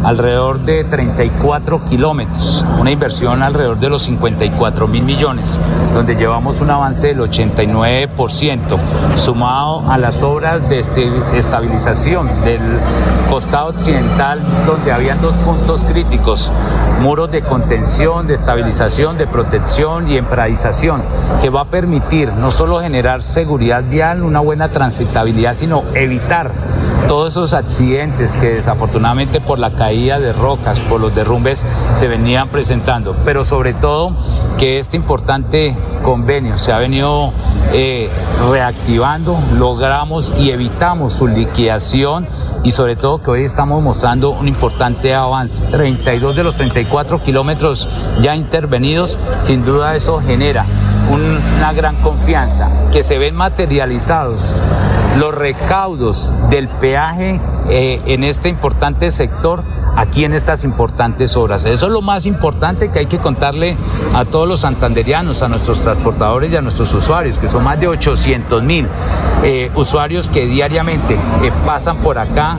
alrededor 0.06 0.60
de 0.60 0.84
34 0.84 1.84
kilómetros, 1.84 2.64
una 2.78 2.92
inversión 2.92 3.42
alrededor 3.42 3.80
de 3.80 3.88
los 3.88 4.02
54 4.02 4.86
mil 4.86 5.02
millones, 5.02 5.58
donde 5.94 6.14
llevamos 6.14 6.60
un 6.60 6.70
avance 6.70 7.08
del 7.08 7.18
89%, 7.18 8.78
sumado 9.16 9.90
a 9.90 9.98
las 9.98 10.22
obras 10.22 10.68
de 10.68 10.78
estabilización 10.78 12.28
del 12.44 12.60
costado 13.28 13.70
occidental, 13.70 14.40
donde 14.64 14.92
habían 14.92 15.20
dos 15.20 15.36
puntos 15.38 15.84
críticos, 15.84 16.52
muros 17.02 17.32
de 17.32 17.42
contención, 17.42 18.28
de 18.28 18.34
estabilización, 18.34 19.18
de 19.18 19.26
protección 19.26 20.08
y 20.08 20.18
empradización, 20.18 21.02
que 21.40 21.50
va 21.50 21.62
a 21.62 21.64
permitir 21.64 22.32
no 22.32 22.52
solo 22.52 22.78
generar 22.78 23.24
seguridad 23.24 23.82
vial, 23.82 24.22
una 24.22 24.38
buena 24.38 24.68
transitabilidad, 24.68 25.54
sino 25.54 25.82
evitar 25.94 26.52
todos 27.08 27.32
esos 27.32 27.52
accidentes 27.52 28.32
que 28.32 28.54
desafortunadamente 28.54 29.40
por 29.40 29.58
la 29.58 29.70
caída 29.70 30.18
de 30.18 30.32
rocas, 30.32 30.80
por 30.80 31.00
los 31.00 31.14
derrumbes, 31.14 31.64
se 31.92 32.08
venían 32.08 32.48
presentando. 32.48 33.14
Pero 33.24 33.44
sobre 33.44 33.74
todo 33.74 34.10
que 34.58 34.78
este 34.78 34.96
importante 34.96 35.76
convenio 36.02 36.58
se 36.58 36.72
ha 36.72 36.78
venido 36.78 37.32
eh, 37.72 38.10
reactivando, 38.50 39.38
logramos 39.58 40.32
y 40.38 40.50
evitamos 40.50 41.12
su 41.12 41.26
liquidación 41.28 42.26
y 42.64 42.72
sobre 42.72 42.96
todo 42.96 43.22
que 43.22 43.30
hoy 43.30 43.44
estamos 43.44 43.82
mostrando 43.82 44.30
un 44.30 44.48
importante 44.48 45.14
avance. 45.14 45.64
32 45.66 46.34
de 46.34 46.42
los 46.42 46.56
34 46.56 47.22
kilómetros 47.22 47.88
ya 48.20 48.34
intervenidos, 48.34 49.18
sin 49.40 49.64
duda 49.64 49.94
eso 49.94 50.20
genera 50.26 50.64
un- 51.10 51.38
una 51.58 51.72
gran 51.72 51.94
confianza, 51.96 52.68
que 52.92 53.04
se 53.04 53.18
ven 53.18 53.34
materializados 53.36 54.56
los 55.18 55.34
recaudos 55.34 56.32
del 56.50 56.68
peaje 56.68 57.40
eh, 57.70 58.00
en 58.06 58.24
este 58.24 58.48
importante 58.48 59.10
sector 59.10 59.64
aquí 59.96 60.24
en 60.24 60.34
estas 60.34 60.64
importantes 60.64 61.36
obras. 61.36 61.64
Eso 61.64 61.86
es 61.86 61.92
lo 61.92 62.02
más 62.02 62.26
importante 62.26 62.90
que 62.90 63.00
hay 63.00 63.06
que 63.06 63.18
contarle 63.18 63.76
a 64.14 64.24
todos 64.24 64.46
los 64.46 64.60
santanderianos, 64.60 65.42
a 65.42 65.48
nuestros 65.48 65.80
transportadores 65.82 66.52
y 66.52 66.56
a 66.56 66.60
nuestros 66.60 66.92
usuarios, 66.94 67.38
que 67.38 67.48
son 67.48 67.64
más 67.64 67.80
de 67.80 67.88
800 67.88 68.62
mil 68.62 68.86
eh, 69.42 69.70
usuarios 69.74 70.30
que 70.30 70.46
diariamente 70.46 71.14
eh, 71.14 71.52
pasan 71.64 71.98
por 71.98 72.18
acá, 72.18 72.58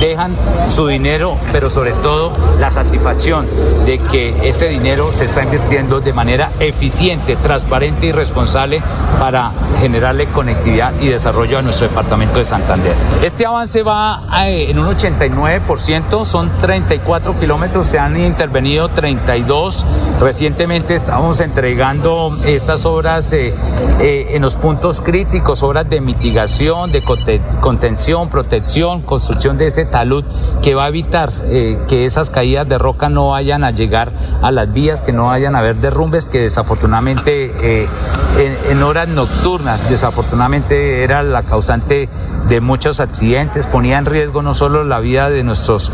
dejan 0.00 0.36
su 0.68 0.86
dinero, 0.86 1.36
pero 1.52 1.70
sobre 1.70 1.92
todo 1.92 2.32
la 2.58 2.70
satisfacción 2.70 3.46
de 3.86 3.98
que 3.98 4.48
ese 4.48 4.68
dinero 4.68 5.12
se 5.12 5.24
está 5.24 5.42
invirtiendo 5.42 6.00
de 6.00 6.12
manera 6.12 6.52
eficiente, 6.60 7.36
transparente 7.36 8.06
y 8.06 8.12
responsable 8.12 8.82
para 9.18 9.52
generarle 9.80 10.26
conectividad 10.26 10.92
y 11.00 11.08
desarrollo 11.08 11.58
a 11.58 11.62
nuestro 11.62 11.88
departamento 11.88 12.38
de 12.38 12.44
Santander. 12.44 12.94
Este 13.22 13.46
avance 13.46 13.82
va 13.82 14.22
eh, 14.46 14.70
en 14.70 14.78
un 14.78 14.86
89%, 14.86 16.24
son 16.24 16.50
34 16.74 17.38
kilómetros, 17.38 17.86
se 17.86 18.00
han 18.00 18.16
intervenido 18.16 18.88
32. 18.88 19.86
Recientemente 20.20 20.96
estamos 20.96 21.38
entregando 21.38 22.36
estas 22.44 22.84
obras 22.84 23.32
eh, 23.32 23.54
eh, 24.00 24.30
en 24.32 24.42
los 24.42 24.56
puntos 24.56 25.00
críticos, 25.00 25.62
obras 25.62 25.88
de 25.88 26.00
mitigación, 26.00 26.90
de 26.90 27.04
conte- 27.04 27.40
contención, 27.60 28.28
protección, 28.28 29.02
construcción 29.02 29.56
de 29.56 29.68
ese 29.68 29.84
talud 29.86 30.24
que 30.62 30.74
va 30.74 30.86
a 30.86 30.88
evitar 30.88 31.30
eh, 31.44 31.78
que 31.86 32.06
esas 32.06 32.28
caídas 32.28 32.68
de 32.68 32.76
roca 32.76 33.08
no 33.08 33.28
vayan 33.28 33.62
a 33.62 33.70
llegar 33.70 34.10
a 34.42 34.50
las 34.50 34.72
vías, 34.72 35.00
que 35.00 35.12
no 35.12 35.26
vayan 35.26 35.54
a 35.54 35.60
haber 35.60 35.76
derrumbes, 35.76 36.26
que 36.26 36.40
desafortunadamente 36.40 37.84
en, 37.84 38.58
en 38.68 38.82
horas 38.82 39.06
nocturnas, 39.06 39.88
desafortunadamente 39.88 41.04
era 41.04 41.22
la 41.22 41.44
causante 41.44 42.08
de 42.48 42.60
muchos 42.60 42.98
accidentes, 43.00 43.66
ponía 43.66 43.96
en 43.98 44.06
riesgo 44.06 44.42
no 44.42 44.54
solo 44.54 44.84
la 44.84 44.98
vida 45.00 45.30
de 45.30 45.44
nuestros 45.44 45.92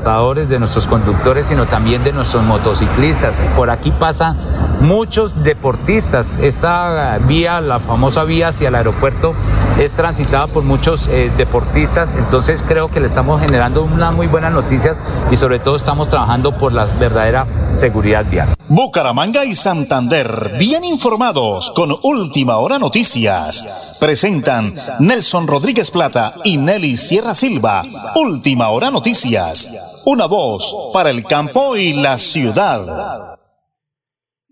de 0.00 0.58
nuestros 0.58 0.86
conductores, 0.86 1.46
sino 1.46 1.66
también 1.66 2.02
de 2.02 2.12
nuestros 2.12 2.42
motociclistas. 2.42 3.40
Por 3.54 3.70
aquí 3.70 3.90
pasan 3.90 4.36
muchos 4.80 5.44
deportistas. 5.44 6.38
Esta 6.40 7.18
vía, 7.18 7.60
la 7.60 7.80
famosa 7.80 8.24
vía 8.24 8.48
hacia 8.48 8.68
el 8.68 8.74
aeropuerto, 8.74 9.34
es 9.78 9.92
transitada 9.92 10.46
por 10.46 10.62
muchos 10.62 11.08
eh, 11.08 11.30
deportistas, 11.36 12.12
entonces 12.12 12.62
creo 12.66 12.90
que 12.90 13.00
le 13.00 13.06
estamos 13.06 13.40
generando 13.40 13.82
unas 13.82 14.12
muy 14.12 14.26
buenas 14.26 14.52
noticias 14.52 15.00
y 15.30 15.36
sobre 15.36 15.58
todo 15.58 15.76
estamos 15.76 16.08
trabajando 16.08 16.52
por 16.52 16.72
la 16.72 16.84
verdadera 16.84 17.46
seguridad 17.72 18.24
vial. 18.28 18.48
Bucaramanga 18.68 19.44
y 19.44 19.54
Santander, 19.54 20.52
bien 20.58 20.84
informados 20.84 21.72
con 21.74 21.92
Última 22.02 22.58
Hora 22.58 22.78
Noticias. 22.78 23.96
Presentan 23.98 24.72
Nelson 25.00 25.48
Rodríguez 25.48 25.90
Plata 25.90 26.34
y 26.44 26.56
Nelly 26.56 26.96
Sierra 26.96 27.34
Silva. 27.34 27.82
Última 28.14 28.68
Hora 28.68 28.92
Noticias. 28.92 29.70
Una 30.06 30.26
voz 30.26 30.90
para 30.92 31.10
el 31.10 31.22
campo 31.24 31.76
y 31.76 32.00
la 32.02 32.18
ciudad. 32.18 33.38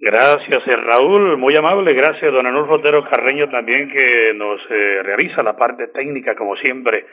Gracias, 0.00 0.62
eh, 0.66 0.76
Raúl, 0.76 1.36
muy 1.38 1.56
amable. 1.56 1.92
Gracias, 1.92 2.32
don 2.32 2.46
Anulfo 2.46 2.74
Otero 2.74 3.04
Carreño, 3.04 3.48
también 3.50 3.90
que 3.90 4.32
nos 4.34 4.60
eh, 4.70 5.02
realiza 5.02 5.42
la 5.42 5.56
parte 5.56 5.88
técnica, 5.88 6.34
como 6.36 6.56
siempre. 6.56 7.04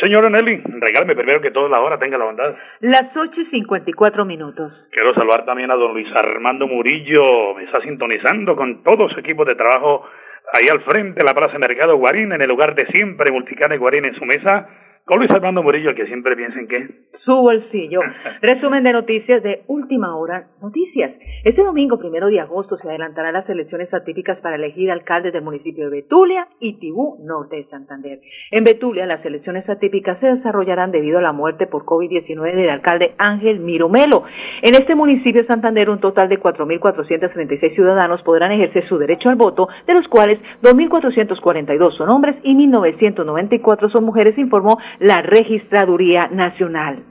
Señora 0.00 0.28
Nelly, 0.28 0.62
regálame 0.80 1.14
primero 1.14 1.40
que 1.40 1.50
todo 1.50 1.68
la 1.68 1.80
hora, 1.80 1.98
tenga 1.98 2.18
la 2.18 2.26
bondad. 2.26 2.54
Las 2.80 3.16
8 3.16 3.40
y 3.40 3.46
54 3.46 4.24
minutos. 4.24 4.72
Quiero 4.90 5.14
saludar 5.14 5.46
también 5.46 5.70
a 5.70 5.74
don 5.74 5.92
Luis 5.94 6.08
Armando 6.14 6.66
Murillo, 6.66 7.54
me 7.54 7.64
está 7.64 7.80
sintonizando 7.80 8.56
con 8.56 8.82
todo 8.82 9.08
su 9.08 9.20
equipo 9.20 9.44
de 9.44 9.54
trabajo 9.54 10.04
ahí 10.52 10.68
al 10.70 10.82
frente 10.82 11.20
de 11.20 11.26
la 11.26 11.34
Plaza 11.34 11.58
Mercado 11.58 11.96
Guarín, 11.96 12.32
en 12.32 12.42
el 12.42 12.48
lugar 12.48 12.74
de 12.74 12.86
siempre, 12.86 13.30
Multicane 13.30 13.78
Guarín 13.78 14.04
en 14.04 14.14
su 14.14 14.24
mesa. 14.24 14.68
Con 15.06 15.18
Luis 15.18 15.30
Armando 15.30 15.62
Murillo, 15.62 15.94
que 15.94 16.04
siempre 16.06 16.34
piensa 16.34 16.58
en 16.58 16.66
qué. 16.66 16.88
Su 17.24 17.32
bolsillo. 17.32 18.00
Resumen 18.42 18.82
de 18.82 18.92
noticias 18.92 19.40
de 19.40 19.62
Última 19.68 20.16
Hora 20.16 20.48
Noticias. 20.60 21.12
Este 21.44 21.62
domingo, 21.62 21.96
primero 21.96 22.26
de 22.26 22.40
agosto, 22.40 22.76
se 22.76 22.88
adelantarán 22.88 23.34
las 23.34 23.48
elecciones 23.48 23.92
atípicas 23.94 24.38
para 24.40 24.56
elegir 24.56 24.90
alcaldes 24.90 25.32
del 25.32 25.44
municipio 25.44 25.84
de 25.84 26.02
Betulia 26.02 26.48
y 26.58 26.80
Tibú, 26.80 27.18
norte 27.24 27.54
de 27.54 27.64
Santander. 27.66 28.20
En 28.50 28.64
Betulia, 28.64 29.06
las 29.06 29.24
elecciones 29.24 29.68
atípicas 29.68 30.18
se 30.18 30.26
desarrollarán 30.26 30.90
debido 30.90 31.18
a 31.18 31.22
la 31.22 31.32
muerte 31.32 31.68
por 31.68 31.84
COVID-19 31.84 32.56
del 32.56 32.70
alcalde 32.70 33.14
Ángel 33.16 33.60
Miromelo. 33.60 34.24
En 34.62 34.74
este 34.74 34.96
municipio 34.96 35.42
de 35.42 35.46
Santander, 35.46 35.88
un 35.88 36.00
total 36.00 36.28
de 36.28 36.40
4.436 36.40 37.74
ciudadanos 37.76 38.22
podrán 38.22 38.50
ejercer 38.50 38.88
su 38.88 38.98
derecho 38.98 39.28
al 39.28 39.36
voto, 39.36 39.68
de 39.86 39.94
los 39.94 40.08
cuales 40.08 40.40
2.442 40.64 41.96
son 41.96 42.08
hombres 42.08 42.34
y 42.42 42.56
1.994 42.56 43.92
son 43.92 44.04
mujeres, 44.04 44.36
informó 44.36 44.78
la 44.98 45.22
Registraduría 45.22 46.28
Nacional. 46.30 47.02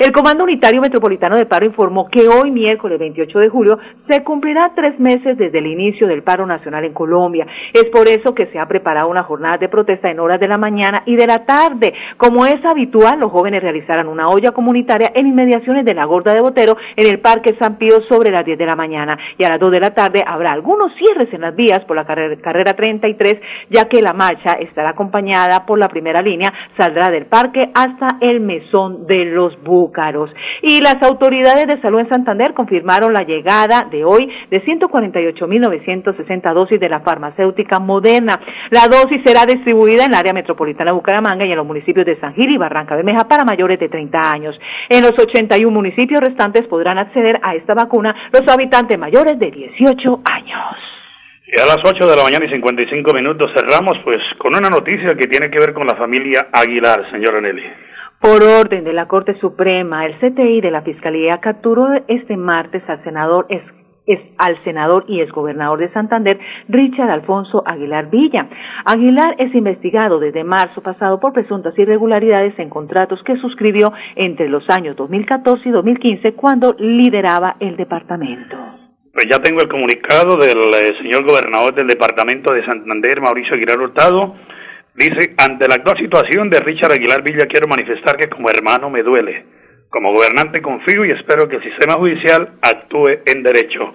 El 0.00 0.12
Comando 0.12 0.44
Unitario 0.44 0.80
Metropolitano 0.80 1.36
de 1.36 1.46
Paro 1.46 1.66
informó 1.66 2.08
que 2.08 2.28
hoy, 2.28 2.52
miércoles 2.52 3.00
28 3.00 3.38
de 3.40 3.48
julio, 3.48 3.78
se 4.08 4.22
cumplirá 4.22 4.72
tres 4.76 4.98
meses 5.00 5.36
desde 5.36 5.58
el 5.58 5.66
inicio 5.66 6.06
del 6.06 6.22
paro 6.22 6.46
nacional 6.46 6.84
en 6.84 6.92
Colombia. 6.92 7.46
Es 7.72 7.86
por 7.86 8.06
eso 8.06 8.32
que 8.32 8.46
se 8.46 8.60
ha 8.60 8.68
preparado 8.68 9.08
una 9.08 9.24
jornada 9.24 9.58
de 9.58 9.68
protesta 9.68 10.08
en 10.08 10.20
horas 10.20 10.38
de 10.38 10.46
la 10.46 10.56
mañana 10.56 11.02
y 11.04 11.16
de 11.16 11.26
la 11.26 11.44
tarde. 11.44 11.92
Como 12.16 12.46
es 12.46 12.64
habitual, 12.64 13.18
los 13.18 13.32
jóvenes 13.32 13.60
realizarán 13.60 14.06
una 14.06 14.28
olla 14.28 14.52
comunitaria 14.52 15.10
en 15.14 15.26
inmediaciones 15.26 15.84
de 15.84 15.94
la 15.94 16.04
Gorda 16.04 16.32
de 16.32 16.42
Botero 16.42 16.76
en 16.94 17.08
el 17.08 17.20
Parque 17.20 17.56
San 17.58 17.76
Pío 17.76 18.00
sobre 18.08 18.30
las 18.30 18.44
10 18.44 18.56
de 18.56 18.66
la 18.66 18.76
mañana. 18.76 19.18
Y 19.36 19.44
a 19.44 19.48
las 19.48 19.58
2 19.58 19.72
de 19.72 19.80
la 19.80 19.94
tarde 19.94 20.22
habrá 20.24 20.52
algunos 20.52 20.92
cierres 20.94 21.32
en 21.34 21.40
las 21.40 21.56
vías 21.56 21.80
por 21.86 21.96
la 21.96 22.06
carrera, 22.06 22.36
carrera 22.40 22.74
33, 22.74 23.40
ya 23.70 23.88
que 23.88 24.00
la 24.00 24.12
marcha 24.12 24.52
estará 24.60 24.90
acompañada 24.90 25.66
por 25.66 25.78
la 25.78 25.88
primera 25.88 26.22
línea, 26.22 26.52
saldrá 26.76 27.10
del 27.10 27.26
parque 27.26 27.70
hasta 27.74 28.18
el 28.20 28.40
mesón 28.40 29.06
de 29.06 29.24
los 29.24 29.56
búcaros. 29.68 30.30
Y 30.62 30.80
las 30.80 30.96
autoridades 31.02 31.68
de 31.68 31.80
salud 31.80 32.00
en 32.00 32.08
Santander 32.08 32.54
confirmaron 32.54 33.12
la 33.12 33.22
llegada 33.22 33.86
de 33.88 34.04
hoy 34.04 34.28
de 34.50 34.64
148.960 34.64 36.52
dosis 36.52 36.80
de 36.80 36.88
la 36.88 37.00
farmacéutica 37.00 37.78
moderna. 37.78 38.40
La 38.70 38.88
dosis 38.88 39.22
será 39.24 39.46
distribuida 39.46 40.06
en 40.06 40.12
el 40.12 40.18
área 40.18 40.32
metropolitana 40.32 40.90
de 40.90 40.96
Bucaramanga 40.96 41.46
y 41.46 41.52
en 41.52 41.56
los 41.56 41.66
municipios 41.66 42.04
de 42.04 42.18
San 42.18 42.34
Gil 42.34 42.50
y 42.50 42.58
Barranca 42.58 42.96
Bermeja 42.96 43.28
para 43.28 43.44
mayores 43.44 43.78
de 43.78 43.88
30 43.88 44.18
años. 44.18 44.58
En 44.88 45.02
los 45.02 45.12
81 45.16 45.70
municipios 45.70 46.20
restantes 46.20 46.66
podrán 46.66 46.98
acceder 46.98 47.38
a 47.42 47.54
esta 47.54 47.74
vacuna 47.74 48.14
los 48.32 48.42
habitantes 48.52 48.98
mayores 48.98 49.38
de 49.38 49.50
18 49.50 50.22
años. 50.24 50.76
Y 51.50 51.58
a 51.58 51.64
las 51.64 51.78
8 51.82 52.06
de 52.06 52.14
la 52.14 52.24
mañana 52.24 52.44
y 52.44 52.50
55 52.50 53.14
minutos 53.14 53.50
cerramos 53.56 53.96
pues 54.04 54.20
con 54.36 54.54
una 54.54 54.68
noticia 54.68 55.14
que 55.16 55.26
tiene 55.26 55.50
que 55.50 55.58
ver 55.58 55.72
con 55.72 55.86
la 55.86 55.96
familia 55.96 56.48
Aguilar, 56.52 57.10
señora 57.10 57.40
Nelly. 57.40 57.87
Por 58.20 58.42
orden 58.42 58.82
de 58.82 58.92
la 58.92 59.06
Corte 59.06 59.38
Suprema, 59.40 60.04
el 60.04 60.18
CTI 60.18 60.60
de 60.60 60.72
la 60.72 60.82
Fiscalía 60.82 61.38
capturó 61.38 61.86
este 62.08 62.36
martes 62.36 62.82
al 62.88 63.02
senador 63.04 63.46
es, 63.48 63.62
es, 64.06 64.18
al 64.38 64.62
senador 64.64 65.04
y 65.06 65.20
exgobernador 65.20 65.78
de 65.78 65.92
Santander, 65.92 66.36
Richard 66.68 67.10
Alfonso 67.10 67.62
Aguilar 67.64 68.10
Villa. 68.10 68.48
Aguilar 68.84 69.36
es 69.38 69.54
investigado 69.54 70.18
desde 70.18 70.42
marzo 70.42 70.82
pasado 70.82 71.20
por 71.20 71.32
presuntas 71.32 71.78
irregularidades 71.78 72.58
en 72.58 72.70
contratos 72.70 73.22
que 73.24 73.36
suscribió 73.36 73.92
entre 74.16 74.48
los 74.48 74.68
años 74.68 74.96
2014 74.96 75.68
y 75.68 75.72
2015 75.72 76.32
cuando 76.34 76.74
lideraba 76.76 77.54
el 77.60 77.76
departamento. 77.76 78.56
Pues 79.12 79.26
ya 79.30 79.38
tengo 79.38 79.60
el 79.60 79.68
comunicado 79.68 80.36
del 80.36 80.58
eh, 80.58 80.96
señor 81.00 81.24
gobernador 81.24 81.72
del 81.72 81.86
departamento 81.86 82.52
de 82.52 82.64
Santander, 82.66 83.20
Mauricio 83.20 83.54
Aguilar 83.54 83.78
Hurtado 83.78 84.34
Dice, 84.98 85.32
ante 85.38 85.68
la 85.68 85.76
actual 85.76 85.96
situación 85.96 86.50
de 86.50 86.58
Richard 86.58 86.90
Aguilar 86.90 87.22
Villa, 87.22 87.46
quiero 87.46 87.68
manifestar 87.68 88.16
que 88.16 88.28
como 88.28 88.50
hermano 88.50 88.90
me 88.90 89.04
duele. 89.04 89.46
Como 89.90 90.12
gobernante 90.12 90.60
confío 90.60 91.04
y 91.04 91.12
espero 91.12 91.48
que 91.48 91.56
el 91.56 91.62
sistema 91.62 91.94
judicial 91.94 92.58
actúe 92.60 93.22
en 93.24 93.44
derecho. 93.44 93.94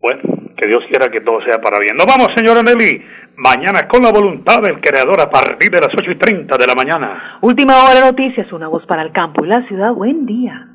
Bueno, 0.00 0.22
que 0.56 0.66
Dios 0.68 0.84
quiera 0.88 1.10
que 1.10 1.20
todo 1.20 1.40
sea 1.42 1.60
para 1.60 1.80
bien. 1.80 1.96
Nos 1.96 2.06
vamos, 2.06 2.28
señora 2.36 2.62
Nelly. 2.62 3.02
Mañana 3.38 3.88
con 3.88 4.02
la 4.02 4.12
voluntad 4.12 4.62
del 4.62 4.80
creador 4.80 5.20
a 5.20 5.28
partir 5.28 5.72
de 5.72 5.80
las 5.80 5.90
8 5.92 6.08
y 6.12 6.16
30 6.16 6.56
de 6.58 6.66
la 6.66 6.76
mañana. 6.76 7.38
Última 7.40 7.74
hora 7.82 8.00
noticias, 8.00 8.52
una 8.52 8.68
voz 8.68 8.86
para 8.86 9.02
el 9.02 9.10
campo 9.10 9.44
y 9.44 9.48
la 9.48 9.66
ciudad. 9.66 9.92
Buen 9.94 10.26
día. 10.26 10.68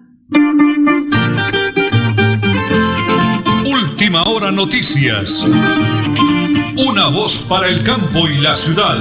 Última 3.65 4.23
hora 4.23 4.51
noticias. 4.51 5.47
Una 6.87 7.09
voz 7.09 7.45
para 7.49 7.67
el 7.67 7.83
campo 7.83 8.29
y 8.29 8.37
la 8.37 8.55
ciudad. 8.55 8.95